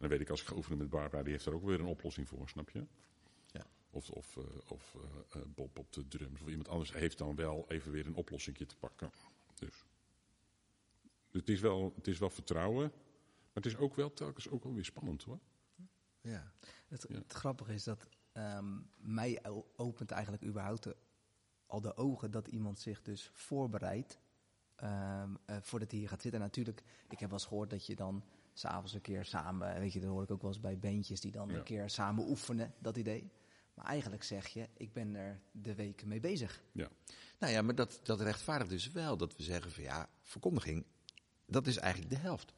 [0.00, 1.80] En dan weet ik als ik ga oefenen met Barbara, die heeft er ook weer
[1.80, 2.86] een oplossing voor, snap je?
[3.46, 3.66] Ja.
[3.90, 6.40] Of, of, eh, of eh, eh, Bob op de drums.
[6.40, 9.10] Of iemand anders heeft dan wel even weer een oplossing te pakken.
[9.54, 9.84] Dus.
[11.30, 12.88] Het, is wel, het is wel vertrouwen.
[12.90, 15.38] Maar het is ook wel telkens ook wel weer spannend hoor.
[16.20, 16.52] ja.
[16.88, 17.14] Het, Ja.
[17.14, 19.42] het grappige is dat ehm, mij
[19.76, 20.96] opent eigenlijk überhaupt de-
[21.66, 24.20] al de ogen dat iemand zich dus voorbereidt
[24.76, 26.40] ehm, eh, voordat hij hier gaat zitten.
[26.40, 28.24] En natuurlijk, ik heb wel eens gehoord dat je dan
[28.60, 31.32] s'avonds een keer samen, weet je, dat hoor ik ook wel eens bij bandjes die
[31.32, 31.54] dan Ja.
[31.56, 33.30] een keer samen oefenen, dat idee.
[33.74, 36.62] Maar eigenlijk zeg je, ik ben er de week mee bezig.
[36.72, 36.88] Ja.
[37.38, 40.84] Nou ja, maar dat, dat rechtvaardigt dus wel dat we zeggen van ja, verkondiging,
[41.46, 42.52] dat is eigenlijk de helft.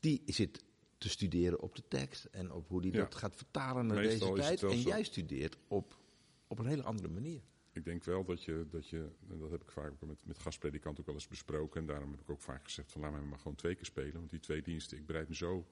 [0.00, 0.64] Die zit
[0.98, 2.98] te studeren op de tekst en op hoe die Ja.
[2.98, 4.62] dat gaat vertalen naar Meestal deze tijd.
[4.62, 5.98] En jij studeert op,
[6.46, 7.42] op een hele andere manier.
[7.78, 11.00] Ik denk wel dat je, dat je, en dat heb ik vaak met, met gastpredikanten
[11.00, 11.80] ook wel eens besproken.
[11.80, 14.12] En daarom heb ik ook vaak gezegd van laat mij maar gewoon twee keer spelen.
[14.12, 15.66] Want die twee diensten, ik bereid me zo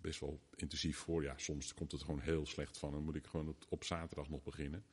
[0.00, 1.22] best wel intensief voor.
[1.22, 2.92] Ja, soms komt het gewoon heel slecht van.
[2.92, 4.84] Dan moet ik gewoon op, op zaterdag nog beginnen.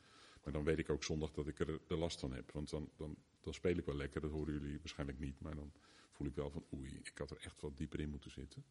[0.44, 2.52] Maar dan weet ik ook zondag dat ik er de last van heb.
[2.52, 5.40] Want dan, dan, dan speel ik wel lekker, dat horen jullie waarschijnlijk niet.
[5.40, 5.72] Maar dan
[6.12, 8.64] voel ik wel van oei, ik had er echt wat dieper in moeten zitten.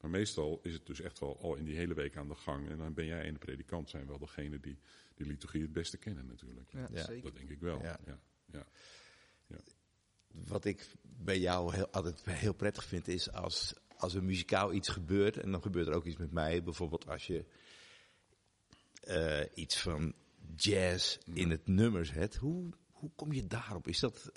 [0.00, 2.68] Maar meestal is het dus echt wel al in die hele week aan de gang.
[2.68, 4.78] En dan ben jij en de predikant zijn wel degene die
[5.14, 6.72] die liturgie het beste kennen natuurlijk.
[6.72, 7.04] Ja, Ja.
[7.04, 7.22] zeker.
[7.22, 7.82] Dat denk ik wel.
[7.82, 7.98] Ja.
[8.06, 8.18] Ja.
[8.52, 8.66] Ja.
[10.30, 14.88] Wat ik bij jou heel, altijd heel prettig vind is als, als er muzikaal iets
[14.88, 16.62] gebeurt en dan gebeurt er ook iets met mij.
[16.62, 17.44] Bijvoorbeeld als je
[19.00, 20.14] eh, iets van
[20.56, 22.36] jazz in het nummer zet.
[22.36, 23.88] Hoe, hoe kom je daarop?
[23.88, 24.32] Is dat,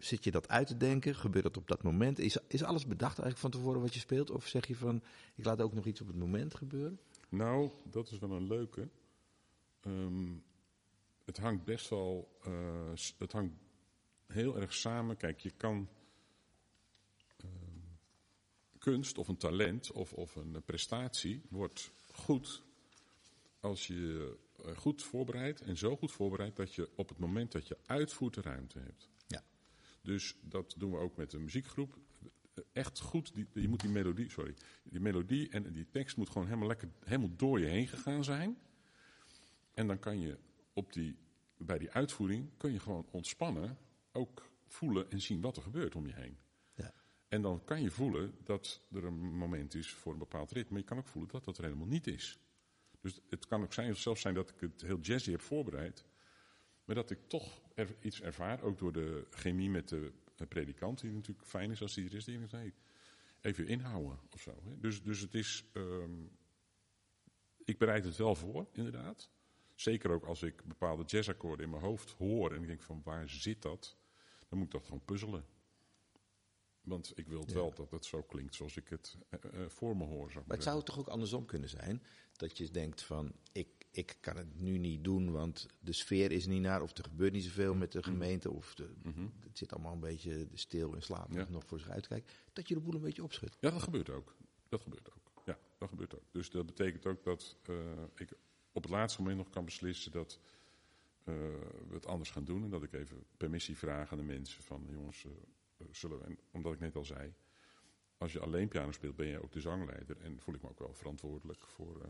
[0.00, 1.14] zit je dat uit te denken?
[1.14, 2.18] Gebeurt dat op dat moment?
[2.18, 4.30] Is, is alles bedacht eigenlijk van tevoren wat je speelt?
[4.30, 5.02] Of zeg je van,
[5.34, 7.00] ik laat ook nog iets op het moment gebeuren?
[7.28, 8.88] Nou, dat is wel een leuke.
[9.80, 10.32] Ehm,
[11.24, 12.38] het hangt best wel.
[12.44, 13.54] eh, het hangt
[14.26, 15.16] heel erg samen.
[15.16, 15.88] Kijk, je kan.
[17.36, 17.48] ehm,
[18.78, 22.62] kunst of een talent of, of een prestatie wordt goed
[23.60, 24.36] als je
[24.76, 28.40] goed voorbereidt en zo goed voorbereidt dat je op het moment dat je uitvoert de
[28.40, 29.08] ruimte hebt.
[30.02, 31.98] Dus dat doen we ook met de muziekgroep.
[32.72, 36.46] Echt goed, die, je moet die melodie, sorry, die melodie en die tekst moet gewoon
[36.46, 38.58] helemaal lekker, helemaal door je heen gegaan zijn.
[39.72, 40.38] En dan kan je
[40.72, 41.16] op die,
[41.56, 43.78] bij die uitvoering kun je gewoon ontspannen,
[44.12, 46.38] ook voelen en zien wat er gebeurt om je heen.
[46.74, 46.92] Ja.
[47.28, 50.70] En dan kan je voelen dat er een moment is voor een bepaald ritme.
[50.70, 52.38] Maar je kan ook voelen dat dat er helemaal niet is.
[53.00, 56.04] Dus het kan ook zijn, zelfs zijn dat ik het heel jazzy heb voorbereid.
[56.90, 60.12] Maar dat ik toch er, iets ervaar, ook door de chemie met de
[60.48, 62.24] predikant, die natuurlijk fijn is als die er is.
[62.24, 62.74] Die denkt, hey,
[63.40, 64.62] even inhouden of zo.
[64.64, 64.78] Hè.
[64.78, 66.24] Dus, dus het is, ehm,
[67.64, 69.30] ik bereid het wel voor, inderdaad.
[69.74, 73.28] Zeker ook als ik bepaalde jazzakkoorden in mijn hoofd hoor en ik denk van waar
[73.28, 73.96] zit dat?
[74.48, 75.44] Dan moet ik dat gewoon puzzelen.
[76.80, 77.54] Want ik wil Ja.
[77.54, 80.28] wel dat het zo klinkt zoals ik het eh, eh, voor me hoor.
[80.28, 82.02] Ik Maar maar het zou toch ook andersom kunnen zijn?
[82.32, 86.46] Dat je denkt van, ik, ik kan het nu niet doen, want de sfeer is
[86.46, 89.26] niet naar, of er gebeurt niet zoveel met de gemeente, of de, Mhm.
[89.40, 91.46] het zit allemaal een beetje stil en slaap Ja.
[91.48, 92.32] nog voor zich uitkijkt.
[92.52, 93.56] Dat je de boel een beetje opschudt.
[93.60, 94.36] Ja, dat gebeurt ook.
[94.68, 95.42] Dat gebeurt ook.
[95.44, 96.24] Ja, dat gebeurt ook.
[96.32, 97.74] Dus dat betekent ook dat eh,
[98.14, 98.32] ik
[98.72, 100.38] op het laatste moment nog kan beslissen dat
[101.24, 101.34] eh,
[101.88, 102.62] we het anders gaan doen.
[102.64, 106.38] En dat ik even permissie vraag aan de mensen van jongens, eh, zullen we, en
[106.50, 107.34] omdat ik net al zei,
[108.18, 110.16] als je alleen piano speelt, ben je ook de zangleider.
[110.20, 112.00] En voel ik me ook wel verantwoordelijk voor,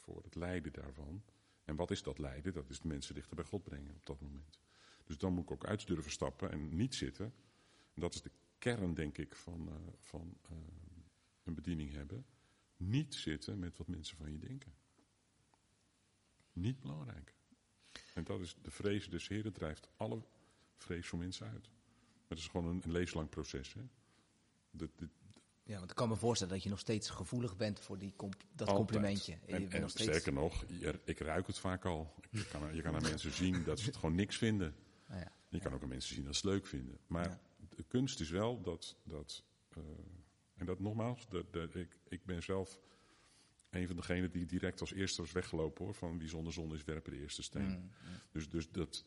[0.00, 1.22] voor het leiden daarvan.
[1.64, 2.52] En wat is dat leiden?
[2.52, 4.58] Dat is de mensen dichter bij God brengen op dat moment.
[5.04, 7.34] Dus dan moet ik ook uit durven stappen en niet zitten.
[7.94, 10.58] En dat is de kern, denk ik, van, uh, van uh,
[11.42, 12.26] een bediening hebben.
[12.76, 14.74] Niet zitten met wat mensen van je denken.
[16.52, 17.34] Niet belangrijk.
[18.14, 20.22] En dat is de vrees des Heren drijft alle
[20.76, 21.68] vrees voor mensen uit.
[21.68, 23.74] Maar dat is gewoon een, een levenslang proces.
[23.74, 23.82] Hè?
[24.70, 24.90] De,
[25.70, 28.34] ja, want ik kan me voorstellen dat je nog steeds gevoelig bent voor die comp
[28.34, 28.76] dat Altijd.
[28.76, 29.38] complimentje.
[29.46, 30.08] En, en, nog steeds...
[30.08, 32.14] sterker nog, je, ik ruik het vaak al.
[32.30, 34.74] Je kan, je kan aan mensen zien dat ze het gewoon niks vinden.
[35.08, 35.32] Ah, ja.
[35.48, 36.98] Je kan ook aan mensen zien dat ze het leuk vinden.
[37.06, 37.40] Maar ja.
[37.76, 38.96] de kunst is wel dat...
[39.02, 39.44] dat
[39.78, 39.84] uh,
[40.56, 42.80] en dat nogmaals, de, ik, ik ben zelf
[43.70, 45.94] een van degenen die direct als eerste was weggelopen hoor.
[45.94, 47.68] Van wie zonder zon is, werpen de eerste steen.
[47.68, 47.90] Mm,
[48.32, 49.04] Dus, dus dat,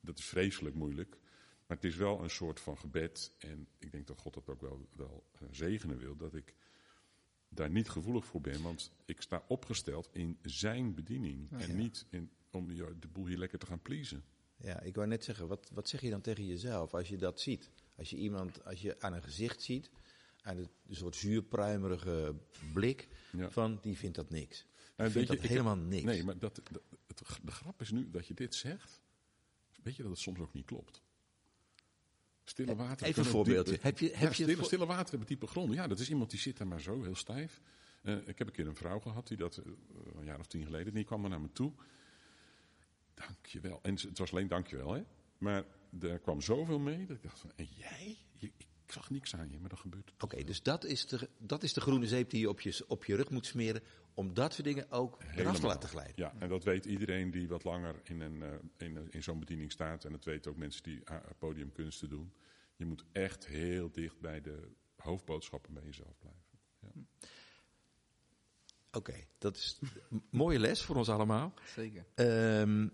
[0.00, 1.18] dat is vreselijk moeilijk.
[1.66, 3.32] Maar het is wel een soort van gebed.
[3.38, 6.16] En ik denk dat God dat ook wel, wel uh, zegenen wil.
[6.16, 6.54] Dat ik
[7.48, 8.62] daar niet gevoelig voor ben.
[8.62, 11.52] Want ik sta opgesteld in zijn bediening.
[11.52, 11.74] Oh, en ja.
[11.74, 14.24] niet in, om de boel hier lekker te gaan pleasen.
[14.56, 17.40] Ja, ik wou net zeggen, wat, wat zeg je dan tegen jezelf als je dat
[17.40, 17.70] ziet?
[17.96, 19.90] Als je iemand, als je aan een gezicht ziet,
[20.42, 22.34] aan een soort zuurpruimerige
[22.72, 23.50] blik, ja.
[23.50, 24.66] van die vindt dat niks.
[24.96, 26.04] Die vindt dat helemaal niks.
[26.04, 29.00] Nee, maar dat, dat, het, de grap is nu dat je dit zegt,
[29.82, 31.02] weet je dat het soms ook niet klopt.
[32.48, 33.06] Stille water.
[33.06, 33.72] Even een voorbeeldje.
[33.72, 35.76] Diepe, heb je, heb ja, stille, je stille water hebben diepe gronden.
[35.76, 37.60] Ja, dat is iemand die zit daar maar zo, heel stijf.
[38.02, 39.72] Uh, ik heb een keer een vrouw gehad, die dat uh,
[40.18, 41.72] een jaar of tien geleden, die kwam er naar me toe.
[43.14, 43.78] Dankjewel.
[43.82, 45.02] En het was alleen dankjewel, hè.
[45.38, 45.64] Maar
[46.00, 48.16] er kwam zoveel mee, dat ik dacht van, en jij?
[48.36, 51.28] Je, ik zag niks aan je, maar dat gebeurt Oké, okay, dus dat is, de,
[51.38, 53.82] dat is de groene zeep die je op, je op je rug moet smeren,
[54.16, 55.42] om dat soort dingen ook Helemaal.
[55.42, 56.14] eraf te laten glijden.
[56.16, 59.72] Ja, en dat weet iedereen die wat langer in, een, uh, in, in zo'n bediening
[59.72, 60.04] staat.
[60.04, 62.32] En dat weten ook mensen die uh, podiumkunsten doen.
[62.76, 66.42] Je moet echt heel dicht bij de hoofdboodschappen bij jezelf blijven.
[66.80, 66.88] Ja.
[68.90, 71.54] Oké, okay, dat is een mooie les voor ons allemaal.
[71.74, 72.06] Zeker.
[72.14, 72.92] Um,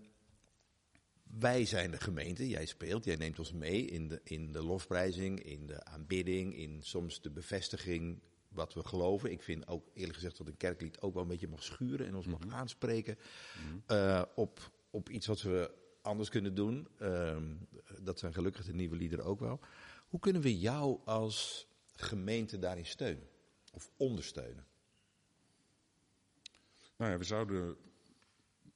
[1.23, 5.39] wij zijn de gemeente, jij speelt, jij neemt ons mee in de, in de lofprijzing,
[5.39, 8.21] in de aanbidding, in soms de bevestiging
[8.53, 9.31] wat we geloven.
[9.31, 12.15] Ik vind ook eerlijk gezegd dat een kerklied ook wel een beetje mag schuren en
[12.15, 12.47] ons mm -hmm.
[12.47, 13.97] mag aanspreken mm -hmm.
[13.97, 16.87] uh, op, op iets wat we anders kunnen doen.
[17.01, 17.37] Uh,
[17.99, 19.59] dat zijn gelukkig de nieuwe liederen ook wel.
[20.07, 23.27] Hoe kunnen we jou als gemeente daarin steunen
[23.71, 24.65] of ondersteunen?
[26.95, 27.77] Nou ja, we zouden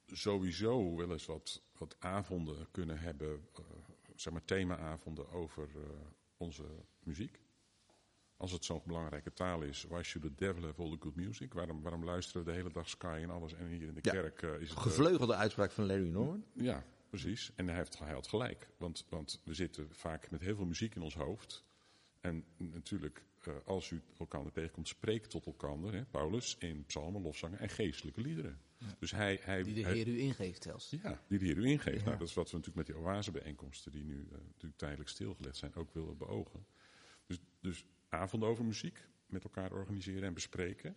[0.06, 3.66] sowieso wel eens wat, wat avonden kunnen hebben, uh,
[4.14, 5.82] zeg maar themaavonden over uh,
[6.36, 6.64] onze
[7.02, 7.40] muziek.
[8.38, 11.54] Als het zo'n belangrijke taal is, why should the devil have all the good music?
[11.54, 14.12] Waarom, waarom luisteren we de hele dag Sky en alles en hier in de ja,
[14.12, 14.78] kerk uh, is het...
[14.78, 16.44] Gevleugelde uitspraak van Larry Norman.
[16.52, 17.52] Ja, precies.
[17.54, 18.68] En hij, heeft, hij had gelijk.
[18.76, 21.64] Want, want we zitten vaak met heel veel muziek in ons hoofd.
[22.20, 27.58] En natuurlijk, uh, als u elkaar tegenkomt, spreek tot elkaar, hè, Paulus, in psalmen, lofzangen
[27.58, 28.60] en geestelijke liederen.
[28.76, 28.86] Ja.
[28.98, 30.90] Dus hij, hij, die de Heer hij, u ingeeft zelfs.
[30.90, 31.98] Ja, die de Heer u ingeeft.
[31.98, 32.04] Ja.
[32.04, 35.56] Nou, dat is wat we natuurlijk met die oasebijeenkomsten, die nu uh, natuurlijk tijdelijk stilgelegd
[35.56, 36.66] zijn, ook willen beogen.
[37.26, 40.96] Dus, dus avonden over muziek met elkaar organiseren en bespreken.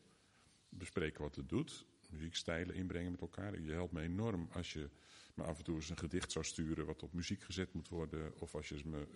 [0.69, 1.85] Bespreken wat het doet.
[2.09, 3.59] Muziekstijlen inbrengen met elkaar.
[3.59, 4.89] Je helpt me enorm als je
[5.33, 8.39] me af en toe eens een gedicht zou sturen wat op muziek gezet moet worden.
[8.39, 9.07] Of als je me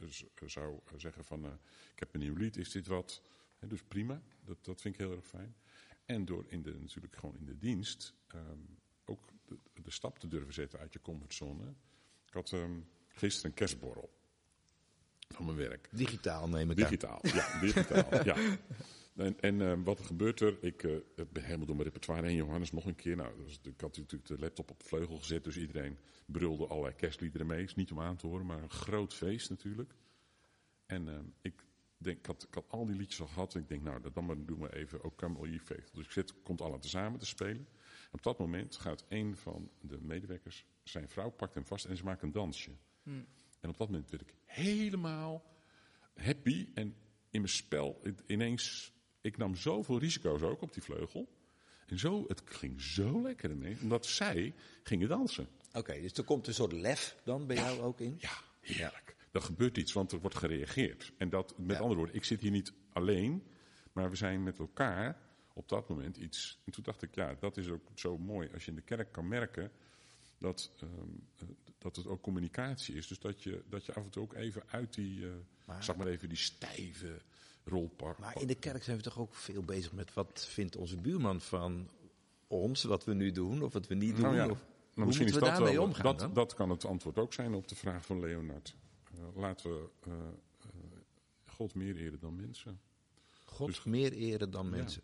[0.45, 1.51] zou zeggen van, uh,
[1.93, 3.21] ik heb een nieuw lied, is dit wat?
[3.59, 5.55] Dus prima, dat, dat vind ik heel erg fijn.
[6.05, 9.29] En door in de, natuurlijk gewoon in de dienst um, ook
[9.73, 11.73] de, stap te durven zetten uit je comfortzone.
[12.25, 14.13] Ik had um, gisteren een kerstborrel
[15.33, 15.89] van mijn werk.
[15.91, 17.31] Digitaal neem ik Digitaal, aan.
[17.33, 18.35] ja, digitaal, ja.
[19.15, 20.95] En, en uh, wat er gebeurt er, ik uh,
[21.31, 23.15] ben helemaal door mijn repertoire heen, Johannes, nog een keer.
[23.15, 26.95] Nou, dus, ik had natuurlijk de laptop op de vleugel gezet, dus iedereen brulde allerlei
[26.95, 27.63] kerstliederen mee.
[27.63, 29.93] Is niet om aan te horen, maar een groot feest natuurlijk.
[30.85, 31.65] En uh, ik
[31.97, 34.25] denk, ik had, ik had al die liedjes al gehad en ik denk, nou, dan
[34.25, 35.95] maar, doen we even ook Ye Faithful.
[35.95, 37.67] Dus ik zit, komt alle tezamen te spelen.
[38.05, 41.97] En op dat moment gaat een van de medewerkers, zijn vrouw pakt hem vast en
[41.97, 42.71] ze maakt een dansje.
[43.03, 43.25] Hmm.
[43.65, 45.43] En op dat moment werd ik helemaal
[46.15, 46.95] happy en
[47.29, 51.27] in mijn spel ineens ik nam zoveel risico's ook op die vleugel.
[51.85, 54.53] En zo, het ging zo lekker ermee, omdat zij
[54.83, 55.47] gingen dansen.
[55.67, 58.15] Oké, okay, dus er komt een soort lef dan bij jou ook in?
[58.17, 59.15] Ja, heerlijk.
[59.31, 61.13] Er gebeurt iets, want er wordt gereageerd.
[61.17, 61.81] En dat, met ja.
[61.81, 63.43] andere woorden, ik zit hier niet alleen,
[63.91, 65.21] maar we zijn met elkaar
[65.53, 66.61] op dat moment iets.
[66.65, 69.11] En toen dacht ik, ja, dat is ook zo mooi als je in de kerk
[69.11, 69.71] kan merken
[70.37, 71.27] dat, um,
[71.85, 73.07] dat het ook communicatie is.
[73.07, 75.31] Dus dat je, dat je af en toe ook even uit die, uh,
[75.65, 77.21] maar, zeg maar even die stijve
[77.63, 78.19] rolpak.
[78.19, 81.41] Maar in de kerk zijn we toch ook veel bezig met wat vindt onze buurman
[81.41, 81.89] van
[82.47, 84.25] ons, wat we nu doen of wat we niet doen.
[84.25, 86.17] Nou ja, of, nou, misschien is dat wel, omgaan?
[86.17, 88.75] Dat, dat, kan het antwoord ook zijn op de vraag van Leonard.
[89.13, 90.13] Uh, laten we uh,
[91.45, 92.79] God meer eren dan mensen.
[93.45, 95.01] God Dus- meer eren dan mensen.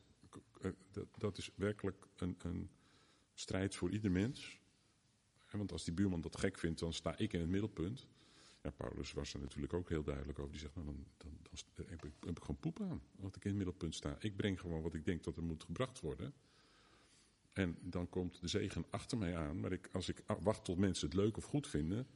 [0.62, 2.70] Eh, dat, dat is werkelijk een, een
[3.34, 4.61] strijd voor ieder mens.
[5.58, 8.08] Want als die buurman dat gek vindt, dan sta ik in het middelpunt.
[8.64, 10.52] Ja, Paulus was er natuurlijk ook heel duidelijk over.
[10.52, 13.02] Die zegt, nou, dan, dan, dan st- heb, ik, heb gewoon poep aan.
[13.18, 14.16] Dat ik in het middelpunt sta.
[14.20, 16.34] Ik breng gewoon wat ik denk dat er moet gebracht worden.
[17.54, 19.60] En dan komt de zegen achter mij aan.
[19.60, 22.08] Maar ik, als ik wacht tot mensen het leuk of goed vinden.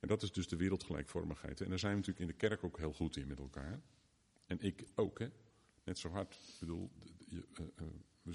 [0.00, 1.60] En dat is dus de wereldgelijkvormigheid.
[1.60, 3.80] En daar zijn we natuurlijk in de kerk ook heel goed in met elkaar.
[4.46, 5.28] En ik ook, hè.
[5.84, 6.34] Net zo hard.
[6.34, 6.90] Ik bedoel,
[7.28, 7.84] je, eh, eh,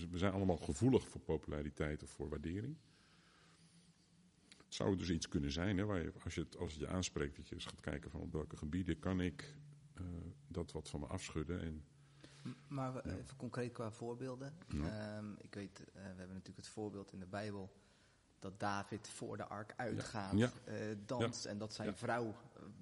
[0.10, 2.76] we zijn allemaal gevoelig voor populariteit of voor waardering.
[4.74, 6.88] Het zou dus iets kunnen zijn, hè, waar je, als, je het, als het je
[6.88, 9.56] aanspreekt, dat je eens gaat kijken van op welke gebieden kan ik
[9.94, 10.04] eh,
[10.48, 11.62] dat wat van me afschudden.
[11.62, 11.84] En,
[12.68, 14.54] Maar we- even concreet qua voorbeelden.
[14.68, 15.16] Ja.
[15.18, 17.74] Ehm, ik weet, eh, we hebben natuurlijk het voorbeeld in de Bijbel
[18.40, 20.52] dat David voor de ark uitgaat, Ja.
[20.64, 21.46] eh, danst.
[21.46, 22.36] En dat zijn vrouw,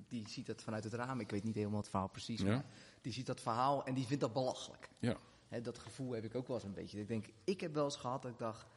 [0.07, 1.19] die ziet dat vanuit het raam.
[1.19, 2.65] Ik weet niet helemaal het verhaal precies, maar
[3.01, 4.89] die ziet dat verhaal en die vindt dat belachelijk.
[4.99, 5.17] ja,
[5.61, 6.99] dat gevoel heb ik ook wel eens een beetje.
[6.99, 8.67] Ik denk, ik heb wel eens gehad dat ik dacht,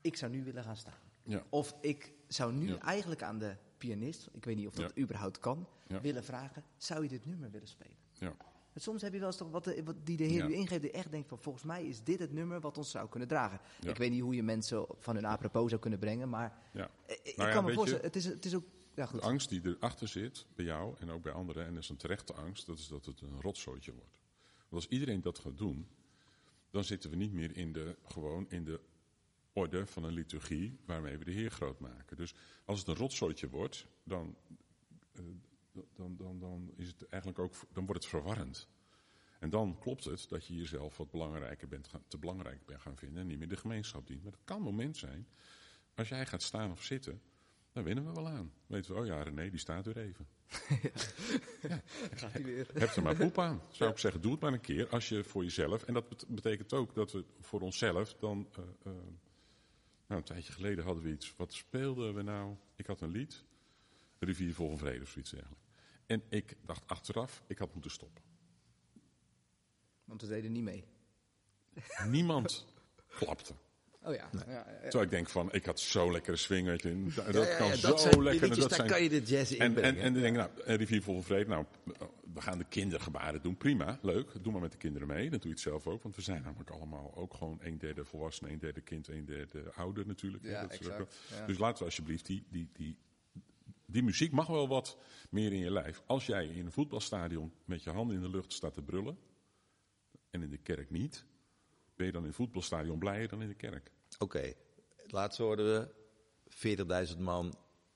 [0.00, 0.98] ik zou nu willen gaan staan.
[1.22, 2.78] ja, Of ik zou nu Ja.
[2.80, 6.00] eigenlijk aan de pianist, ik weet niet of dat überhaupt kan, Ja.
[6.00, 7.96] willen vragen, zou je dit nummer willen spelen?
[8.12, 8.36] ja,
[8.72, 10.82] En soms heb je wel eens toch wat, de- wat die de Heer u ingeeft,
[10.82, 13.60] die echt denkt van volgens mij is dit het nummer wat ons zou kunnen dragen.
[13.86, 16.90] Ik weet niet hoe je mensen van hun apropos zou kunnen brengen, maar ja.
[17.06, 18.64] ik Nou kan me voorstellen, het is, het is ook,
[18.96, 19.20] goed.
[19.20, 21.96] De angst die erachter zit, bij jou en ook bij anderen, en dat is een
[21.96, 24.18] terechte angst, dat is dat het een rotzooitje wordt.
[24.68, 25.88] Want als iedereen dat gaat doen,
[26.70, 28.80] dan zitten we niet meer in de, gewoon in de
[29.58, 32.16] orde van een liturgie waarmee we de Heer groot maken.
[32.16, 32.34] Dus
[32.64, 34.36] als het een rotzooitje wordt, dan,
[35.12, 35.22] eh,
[35.94, 38.68] dan, dan, dan, is het eigenlijk ook, dan wordt het verwarrend.
[39.38, 43.20] En dan klopt het dat je jezelf wat belangrijker bent te belangrijk bent gaan vinden
[43.20, 44.22] en niet meer de gemeenschap dient.
[44.22, 45.28] Maar het kan een moment zijn,
[45.94, 47.20] als jij gaat staan of zitten,
[47.72, 48.52] dan winnen we wel aan.
[48.66, 50.26] Weten we, oh ja, René, die staat weer even.
[52.20, 52.66] Gaat hij weer.
[52.74, 53.60] Heb er maar poep aan.
[53.70, 55.82] Zou ik zeggen, doe het maar een keer als je voor jezelf.
[55.82, 58.48] En dat bet- betekent ook dat we voor onszelf dan.
[58.56, 58.92] eh, eh,
[60.08, 61.36] nou, een tijdje geleden hadden we iets.
[61.36, 62.54] Wat speelden we nou?
[62.76, 63.44] Ik had een lied.
[64.18, 65.64] Rivier vol van vrede of zoiets dergelijks.
[66.06, 68.22] En ik dacht achteraf, ik had moeten stoppen.
[70.04, 70.84] Want we deden niet mee.
[72.06, 72.66] Niemand
[73.18, 73.54] klapte.
[74.02, 74.28] Oh ja.
[74.32, 74.80] ja, ja, ja.
[74.80, 76.66] Terwijl ik denk van, ik had zo lekkere swing.
[76.66, 78.48] Weet je, dat Ja, ja, kan ja, zo dat zijn lekker.
[78.48, 81.02] dat daar zijn, kan je de jazz in En, en, dan denk ik, nou, rivier
[81.02, 81.64] vol van vrede, nou,
[82.38, 83.56] we gaan de kindergebaren doen.
[83.56, 84.42] Prima, leuk.
[84.42, 85.22] Doe maar met de kinderen mee.
[85.30, 86.02] Dan doe je het zelf ook.
[86.02, 89.72] Want we zijn namelijk allemaal ook gewoon een derde volwassen, een derde kind, een derde
[89.72, 90.44] ouder natuurlijk.
[90.44, 91.46] Ja, Dat ook exact, ja.
[91.46, 92.96] Dus laten we alsjeblieft, die, die, die,
[93.86, 94.98] die muziek mag wel wat
[95.30, 96.02] meer in je lijf.
[96.06, 99.18] Als jij in een voetbalstadion met je handen in de lucht staat te brullen,
[100.30, 101.24] en in de kerk niet,
[101.96, 103.90] ben je dan in het voetbalstadion blijer dan in de kerk.
[104.18, 104.52] Oké,
[105.06, 105.90] laatst hoorden
[106.54, 107.54] we 40.000 man,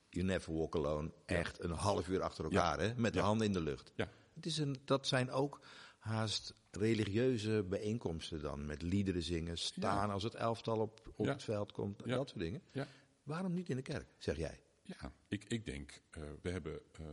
[0.09, 1.11] You Never Walk Alone.
[1.25, 3.25] Echt een half uur achter elkaar, hè, met de Ja.
[3.25, 3.91] handen in de lucht.
[3.95, 4.09] Ja.
[4.33, 5.61] Het is een, dat zijn ook
[5.99, 8.65] haast religieuze bijeenkomsten dan.
[8.65, 11.31] Met liederen zingen, staan als het elftal op, op Ja.
[11.31, 12.15] het veld komt, Ja.
[12.15, 12.61] dat soort dingen.
[12.71, 12.87] Ja.
[13.23, 14.59] Waarom niet in de kerk, zeg jij?
[14.81, 16.79] Ja, ik, ik denk, eh, we hebben.
[16.91, 17.05] eh,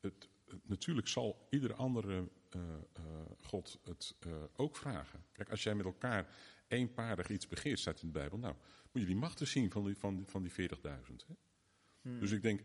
[0.00, 2.60] het, het- natuurlijk zal iedere andere eh,
[2.92, 3.02] eh,
[3.42, 5.24] God het eh, ook vragen.
[5.32, 6.28] Kijk, als jij met elkaar
[6.68, 8.38] eenparig iets begeert, staat in de Bijbel.
[8.38, 8.54] Nou,
[8.92, 11.26] moet je die machten zien van die, van die, van die 40.000.
[11.26, 12.18] hè.
[12.18, 12.60] Dus ik denk,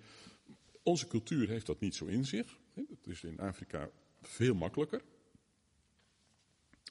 [0.84, 2.60] onze cultuur heeft dat niet zo in zich.
[2.76, 3.90] Dat is in Afrika
[4.22, 5.02] veel makkelijker.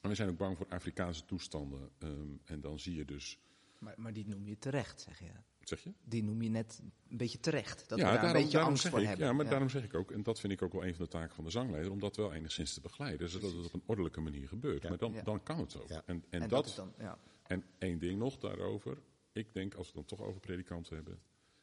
[0.01, 1.89] En we zijn ook bang voor Afrikaanse toestanden.
[1.97, 3.39] ehm, en dan zie je dus.
[3.79, 5.31] Maar, maar die noem je terecht, zeg je.
[5.61, 5.93] Zeg je?
[6.03, 7.89] Die noem je net een beetje terecht.
[7.89, 9.25] Dat ja, we daar daarom, een beetje angst zeg voor ik, hebben.
[9.27, 11.11] Ja, maar daarom zeg ik ook, en dat vind ik ook wel een van de
[11.11, 14.21] taken van de zangleider, om dat wel enigszins te begeleiden, zodat het op een ordelijke
[14.21, 14.83] manier gebeurt.
[14.89, 15.21] Maar dan, Ja.
[15.21, 15.87] dan kan het ook.
[15.89, 16.03] Ja.
[16.05, 17.17] En, en, En dat, dan, ja.
[17.43, 18.97] en één ding nog daarover.
[19.31, 21.19] Ik denk, als we het dan toch over predikanten hebben,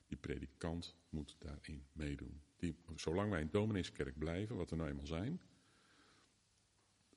[0.06, 2.40] die predikant moet daarin meedoen.
[2.60, 5.40] Die, zolang wij in domineeskerk blijven, wat we nou eenmaal zijn,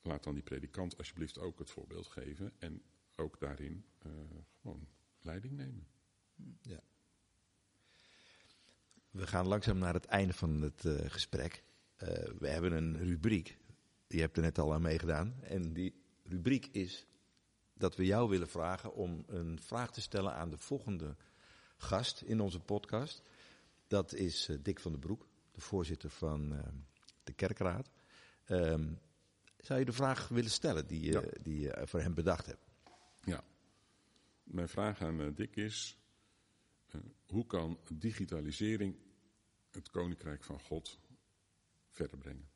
[0.02, 2.82] laat dan die predikant alsjeblieft ook het voorbeeld geven en
[3.16, 4.12] ook daarin eh,
[4.62, 4.88] gewoon
[5.22, 5.88] leiding nemen.
[6.62, 6.80] Ja.
[9.12, 11.64] We gaan langzaam naar het einde van het eh, gesprek.
[11.96, 12.08] Eh,
[12.40, 13.58] we hebben een rubriek.
[14.08, 15.36] Je hebt er net al aan meegedaan.
[15.42, 17.06] En die rubriek is
[17.74, 21.16] dat we jou willen vragen om een vraag te stellen aan de volgende
[21.78, 23.24] gast in onze podcast.
[23.88, 26.64] Dat is Dick van den Broek, de voorzitter van eh,
[27.24, 27.90] de Kerkraad.
[28.46, 28.94] Ehm,
[29.58, 31.22] zou je de vraag willen stellen die, je Ja.
[31.42, 32.66] die je voor hem bedacht hebt?
[33.22, 33.44] Ja.
[34.44, 35.98] Mijn vraag aan eh, Dick is:
[36.88, 38.96] eh, hoe kan digitalisering
[39.72, 41.00] het koninkrijk van God
[41.90, 42.48] verder brengen?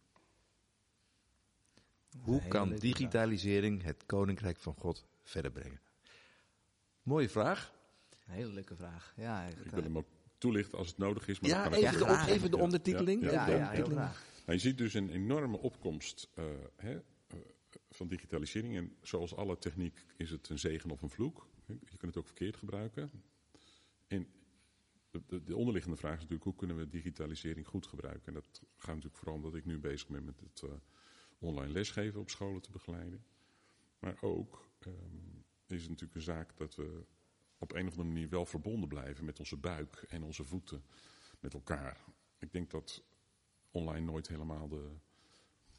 [2.21, 5.79] Hoe kan digitalisering het koninkrijk van God verder brengen?
[7.03, 7.73] Mooie vraag.
[8.25, 9.13] Een hele leuke vraag.
[9.15, 10.07] Ja, echt, Ik eh, wil hem ook
[10.37, 11.39] toelichten als het nodig is.
[11.39, 13.23] Maar Ja, even ook de, even de ondertiteling.
[13.23, 14.25] Ja, ja, ja, ja, heel graag.
[14.45, 16.29] Nou, je ziet dus een enorme opkomst.
[16.33, 16.93] eh, hè,
[17.27, 17.37] eh,
[17.89, 18.75] van digitalisering.
[18.75, 21.47] En zoals alle techniek is het een zegen of een vloek.
[21.65, 23.11] Je kunt het ook verkeerd gebruiken.
[24.07, 24.27] En
[25.11, 28.27] de, de, onderliggende vraag is natuurlijk hoe kunnen we digitalisering goed gebruiken.
[28.27, 30.71] En dat gaat natuurlijk vooral omdat ik nu bezig ben met het uh,
[31.39, 33.25] online lesgeven op scholen te begeleiden.
[33.99, 37.05] Maar ook um, is het natuurlijk een zaak dat we
[37.57, 40.83] op een of andere manier wel verbonden blijven met onze buik en onze voeten
[41.39, 41.97] met elkaar.
[42.37, 43.03] Ik denk dat
[43.71, 44.89] online nooit helemaal de,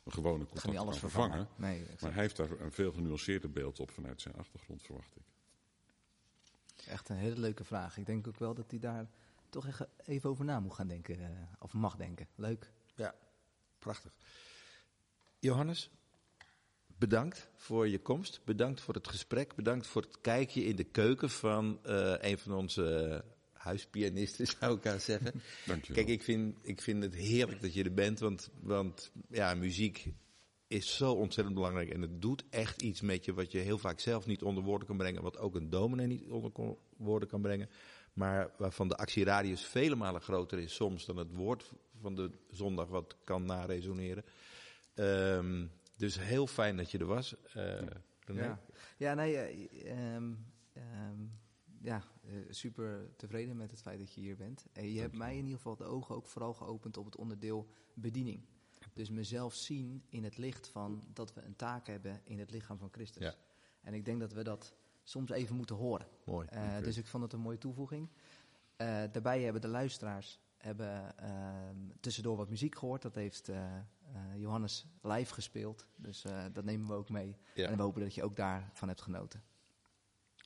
[0.02, 1.46] de gewone contact kan, niet alles kan vervangen.
[1.46, 1.72] vervangen.
[1.76, 5.22] Nee, maar hij heeft daar een veel genuanceerder beeld op vanuit zijn achtergrond, verwacht ik.
[6.86, 7.96] Echt een hele leuke vraag.
[7.96, 9.06] Ik denk ook wel dat hij daar
[9.48, 11.20] toch echt even over na moet gaan denken.
[11.20, 12.28] eh, Of mag denken.
[12.34, 12.72] Leuk.
[12.94, 13.14] Ja,
[13.78, 14.14] prachtig.
[15.38, 15.90] Johannes,
[16.98, 18.40] bedankt voor je komst.
[18.44, 19.54] Bedankt voor het gesprek.
[19.54, 24.84] Bedankt voor het kijkje in de keuken van eh, een van onze huispianisten, zou ik
[24.84, 25.42] haar zeggen.
[25.66, 29.12] Dank je Kijk, ik vind, ik vind het heerlijk dat je er bent, want, want
[29.28, 30.12] ja, muziek
[30.66, 31.90] is zo ontzettend belangrijk.
[31.90, 34.86] En het doet echt iets met je wat je heel vaak zelf niet onder woorden
[34.86, 35.22] kan brengen.
[35.22, 37.68] Wat ook een dominee niet onder woorden kan brengen.
[38.12, 42.88] Maar waarvan de actieradius vele malen groter is soms dan het woord van de zondag
[42.88, 44.24] wat kan naresoneren.
[44.94, 45.66] Ehm,
[45.98, 47.36] dus heel fijn dat je er was.
[47.52, 47.80] Eh?
[48.26, 48.60] Ja,
[48.96, 50.34] ja nee, eh, ehm,
[50.72, 51.26] ehm,
[51.80, 54.66] ja, eh, super tevreden met het feit dat je hier bent.
[54.72, 57.68] En je hebt mij in ieder geval de ogen ook vooral geopend op het onderdeel
[57.94, 58.44] bediening.
[58.92, 62.78] Dus mezelf zien in het licht van dat we een taak hebben in het lichaam
[62.78, 63.22] van Christus.
[63.22, 63.34] Ja.
[63.80, 66.06] En ik denk dat we dat soms even moeten horen.
[66.24, 66.46] Mooi.
[66.50, 66.78] Eh.
[66.82, 68.08] Dus ik vond het een mooie toevoeging.
[68.76, 73.02] Eh, daarbij hebben de luisteraars hebben, ehm, tussendoor wat muziek gehoord.
[73.02, 73.50] Dat heeft
[74.36, 75.86] Johannes live gespeeld.
[75.96, 77.36] Dus eh, dat nemen we ook mee.
[77.54, 77.68] Ja.
[77.68, 79.42] En we hopen dat je ook daarvan hebt genoten.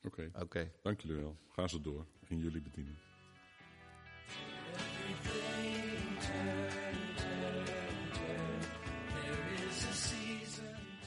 [0.05, 0.71] Oké, Oké.
[0.83, 1.37] dank jullie wel.
[1.49, 2.97] Ga zo door in jullie bediening.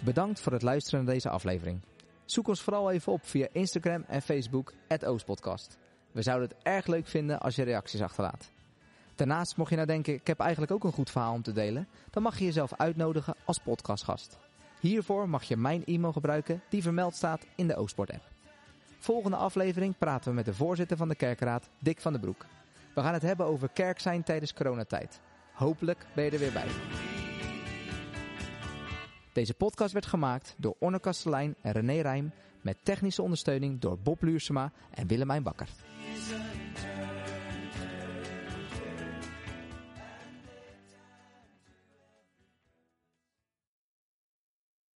[0.04, 1.82] Bedankt voor het luisteren naar deze aflevering.
[2.26, 4.74] Zoek ons vooral even op via Instagram en Facebook,
[5.06, 5.78] Oostpodcast.
[6.12, 8.52] We zouden het erg leuk vinden als je reacties achterlaat.
[9.16, 11.88] Daarnaast, mocht je nou denken, ik heb eigenlijk ook een goed verhaal om te delen,
[12.10, 14.38] dan mag je jezelf uitnodigen als podcastgast.
[14.80, 18.24] Hiervoor mag je mijn e-mail gebruiken die vermeld staat in de Oostport-app.
[19.00, 22.46] Volgende aflevering praten we met de voorzitter van de kerkraad, Dick van den Broek.
[22.94, 25.20] We gaan het hebben over kerk zijn tijdens coronatijd.
[25.54, 26.68] Hopelijk ben je er weer bij.
[29.34, 34.22] Deze podcast werd gemaakt door Onno Kastelein en René Rijm met technische ondersteuning door Bob
[34.22, 35.68] Luursema en Willemijn Bakker.